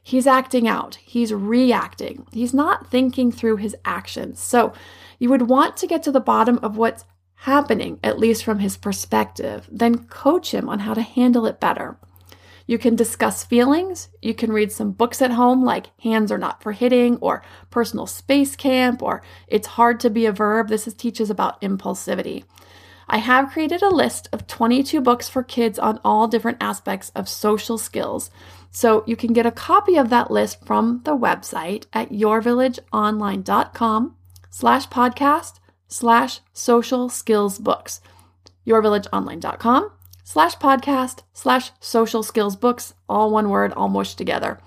He's 0.02 0.26
acting 0.26 0.68
out, 0.68 0.96
he's 0.96 1.32
reacting, 1.32 2.26
he's 2.32 2.52
not 2.52 2.90
thinking 2.90 3.32
through 3.32 3.56
his 3.56 3.74
actions. 3.84 4.38
So, 4.38 4.72
you 5.18 5.30
would 5.30 5.48
want 5.48 5.76
to 5.78 5.86
get 5.86 6.02
to 6.02 6.12
the 6.12 6.20
bottom 6.20 6.58
of 6.62 6.76
what's 6.76 7.04
happening, 7.44 8.00
at 8.02 8.18
least 8.18 8.44
from 8.44 8.58
his 8.58 8.76
perspective, 8.76 9.68
then 9.70 10.04
coach 10.06 10.52
him 10.52 10.68
on 10.68 10.80
how 10.80 10.94
to 10.94 11.02
handle 11.02 11.46
it 11.46 11.60
better. 11.60 11.96
You 12.66 12.78
can 12.78 12.96
discuss 12.96 13.44
feelings. 13.44 14.08
You 14.22 14.34
can 14.34 14.52
read 14.52 14.72
some 14.72 14.92
books 14.92 15.20
at 15.20 15.32
home 15.32 15.64
like 15.64 15.90
Hands 16.00 16.30
Are 16.32 16.38
Not 16.38 16.62
for 16.62 16.72
Hitting 16.72 17.18
or 17.18 17.42
Personal 17.70 18.06
Space 18.06 18.56
Camp 18.56 19.02
or 19.02 19.22
It's 19.48 19.68
Hard 19.68 20.00
to 20.00 20.10
Be 20.10 20.26
a 20.26 20.32
Verb. 20.32 20.68
This 20.68 20.86
is, 20.86 20.94
teaches 20.94 21.28
about 21.28 21.60
impulsivity. 21.60 22.44
I 23.06 23.18
have 23.18 23.50
created 23.50 23.82
a 23.82 23.90
list 23.90 24.30
of 24.32 24.46
22 24.46 25.02
books 25.02 25.28
for 25.28 25.42
kids 25.42 25.78
on 25.78 26.00
all 26.04 26.26
different 26.26 26.56
aspects 26.60 27.12
of 27.14 27.28
social 27.28 27.76
skills. 27.76 28.30
So 28.70 29.04
you 29.06 29.14
can 29.14 29.34
get 29.34 29.46
a 29.46 29.50
copy 29.50 29.96
of 29.96 30.08
that 30.08 30.30
list 30.30 30.64
from 30.64 31.02
the 31.04 31.16
website 31.16 31.84
at 31.92 32.10
yourvillageonline.com 32.10 34.16
slash 34.50 34.88
podcast 34.88 35.58
slash 35.86 36.40
social 36.52 37.10
skills 37.10 37.58
books. 37.58 38.00
Yourvillageonline.com 38.66 39.90
slash 40.24 40.56
podcast 40.56 41.20
slash 41.32 41.70
social 41.78 42.22
skills 42.22 42.56
books, 42.56 42.94
all 43.08 43.30
one 43.30 43.50
word, 43.50 43.72
all 43.74 43.88
mushed 43.88 44.18
together. 44.18 44.58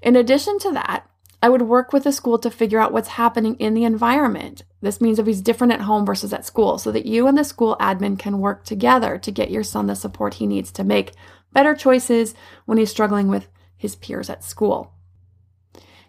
In 0.00 0.16
addition 0.16 0.58
to 0.60 0.72
that, 0.72 1.06
I 1.42 1.48
would 1.48 1.62
work 1.62 1.92
with 1.92 2.04
the 2.04 2.12
school 2.12 2.38
to 2.38 2.50
figure 2.50 2.78
out 2.78 2.92
what's 2.92 3.08
happening 3.08 3.56
in 3.56 3.74
the 3.74 3.84
environment. 3.84 4.62
This 4.80 5.00
means 5.00 5.18
if 5.18 5.26
he's 5.26 5.40
different 5.40 5.72
at 5.72 5.80
home 5.80 6.06
versus 6.06 6.32
at 6.32 6.46
school, 6.46 6.78
so 6.78 6.92
that 6.92 7.04
you 7.04 7.26
and 7.26 7.36
the 7.36 7.42
school 7.42 7.76
admin 7.80 8.16
can 8.16 8.38
work 8.38 8.64
together 8.64 9.18
to 9.18 9.30
get 9.32 9.50
your 9.50 9.64
son 9.64 9.88
the 9.88 9.96
support 9.96 10.34
he 10.34 10.46
needs 10.46 10.70
to 10.72 10.84
make 10.84 11.12
better 11.52 11.74
choices 11.74 12.34
when 12.64 12.78
he's 12.78 12.90
struggling 12.90 13.26
with 13.26 13.48
his 13.76 13.96
peers 13.96 14.30
at 14.30 14.44
school. 14.44 14.92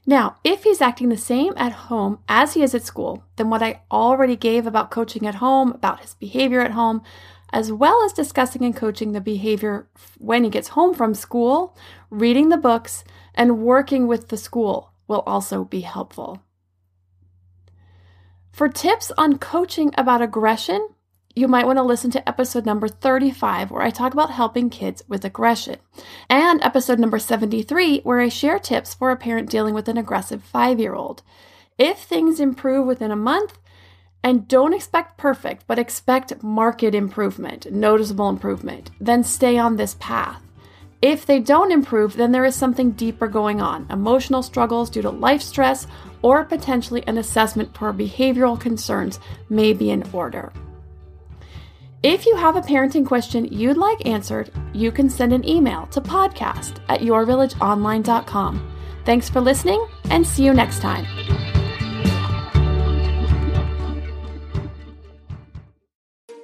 Now, 0.06 0.36
if 0.43 0.63
he's 0.63 0.82
acting 0.82 1.10
the 1.10 1.17
same 1.17 1.53
at 1.56 1.71
home 1.71 2.19
as 2.27 2.53
he 2.53 2.62
is 2.62 2.75
at 2.75 2.84
school, 2.84 3.23
then 3.38 3.49
what 3.49 3.63
I 3.63 3.82
already 3.89 4.36
gave 4.36 4.67
about 4.67 4.91
coaching 4.91 5.25
at 5.25 5.36
home, 5.36 5.71
about 5.71 6.01
his 6.01 6.13
behavior 6.13 6.60
at 6.60 6.71
home, 6.71 7.01
as 7.53 7.71
well 7.71 8.03
as 8.03 8.11
discussing 8.11 8.65
and 8.65 8.75
coaching 8.75 9.11
the 9.11 9.21
behavior 9.21 9.87
when 10.17 10.43
he 10.43 10.49
gets 10.49 10.69
home 10.69 10.93
from 10.93 11.13
school, 11.13 11.77
reading 12.09 12.49
the 12.49 12.57
books, 12.57 13.03
and 13.35 13.59
working 13.59 14.07
with 14.07 14.27
the 14.29 14.37
school 14.37 14.91
will 15.07 15.23
also 15.27 15.63
be 15.63 15.81
helpful. 15.81 16.41
For 18.51 18.69
tips 18.69 19.11
on 19.17 19.37
coaching 19.37 19.91
about 19.97 20.21
aggression, 20.21 20.89
you 21.35 21.47
might 21.47 21.65
want 21.65 21.77
to 21.77 21.83
listen 21.83 22.11
to 22.11 22.29
episode 22.29 22.65
number 22.65 22.87
35, 22.87 23.71
where 23.71 23.81
I 23.81 23.89
talk 23.89 24.13
about 24.13 24.31
helping 24.31 24.69
kids 24.69 25.03
with 25.07 25.25
aggression, 25.25 25.77
and 26.29 26.61
episode 26.61 26.99
number 26.99 27.17
73, 27.17 28.01
where 28.01 28.19
I 28.19 28.29
share 28.29 28.59
tips 28.59 28.93
for 28.93 29.11
a 29.11 29.17
parent 29.17 29.49
dealing 29.49 29.73
with 29.73 29.87
an 29.87 29.97
aggressive 29.97 30.43
five 30.43 30.79
year 30.79 30.93
old. 30.93 31.23
If 31.77 31.99
things 31.99 32.39
improve 32.39 32.85
within 32.85 33.09
a 33.09 33.15
month, 33.15 33.57
and 34.23 34.47
don't 34.47 34.73
expect 34.73 35.17
perfect, 35.17 35.65
but 35.67 35.77
expect 35.77 36.41
market 36.41 36.95
improvement, 36.95 37.71
noticeable 37.71 38.29
improvement. 38.29 38.91
Then 38.99 39.23
stay 39.23 39.57
on 39.57 39.75
this 39.75 39.95
path. 39.99 40.41
If 41.01 41.25
they 41.25 41.39
don't 41.39 41.73
improve, 41.73 42.15
then 42.15 42.31
there 42.31 42.45
is 42.45 42.55
something 42.55 42.91
deeper 42.91 43.27
going 43.27 43.59
on 43.59 43.88
emotional 43.89 44.41
struggles 44.41 44.89
due 44.89 45.01
to 45.01 45.09
life 45.09 45.41
stress, 45.41 45.86
or 46.21 46.45
potentially 46.45 47.03
an 47.07 47.17
assessment 47.17 47.77
for 47.77 47.91
behavioral 47.91 48.57
concerns 48.57 49.19
may 49.49 49.73
be 49.73 49.89
in 49.89 50.03
order. 50.13 50.53
If 52.03 52.25
you 52.25 52.38
have 52.38 52.55
a 52.55 52.62
parenting 52.62 53.05
question 53.05 53.45
you'd 53.45 53.77
like 53.77 54.05
answered, 54.05 54.51
you 54.73 54.91
can 54.91 55.09
send 55.09 55.33
an 55.33 55.47
email 55.47 55.88
to 55.88 55.99
podcast 55.99 56.79
at 56.88 57.01
yourvillageonline.com. 57.01 58.69
Thanks 59.05 59.29
for 59.29 59.41
listening 59.41 59.86
and 60.09 60.25
see 60.25 60.45
you 60.45 60.53
next 60.53 60.79
time. 60.79 61.05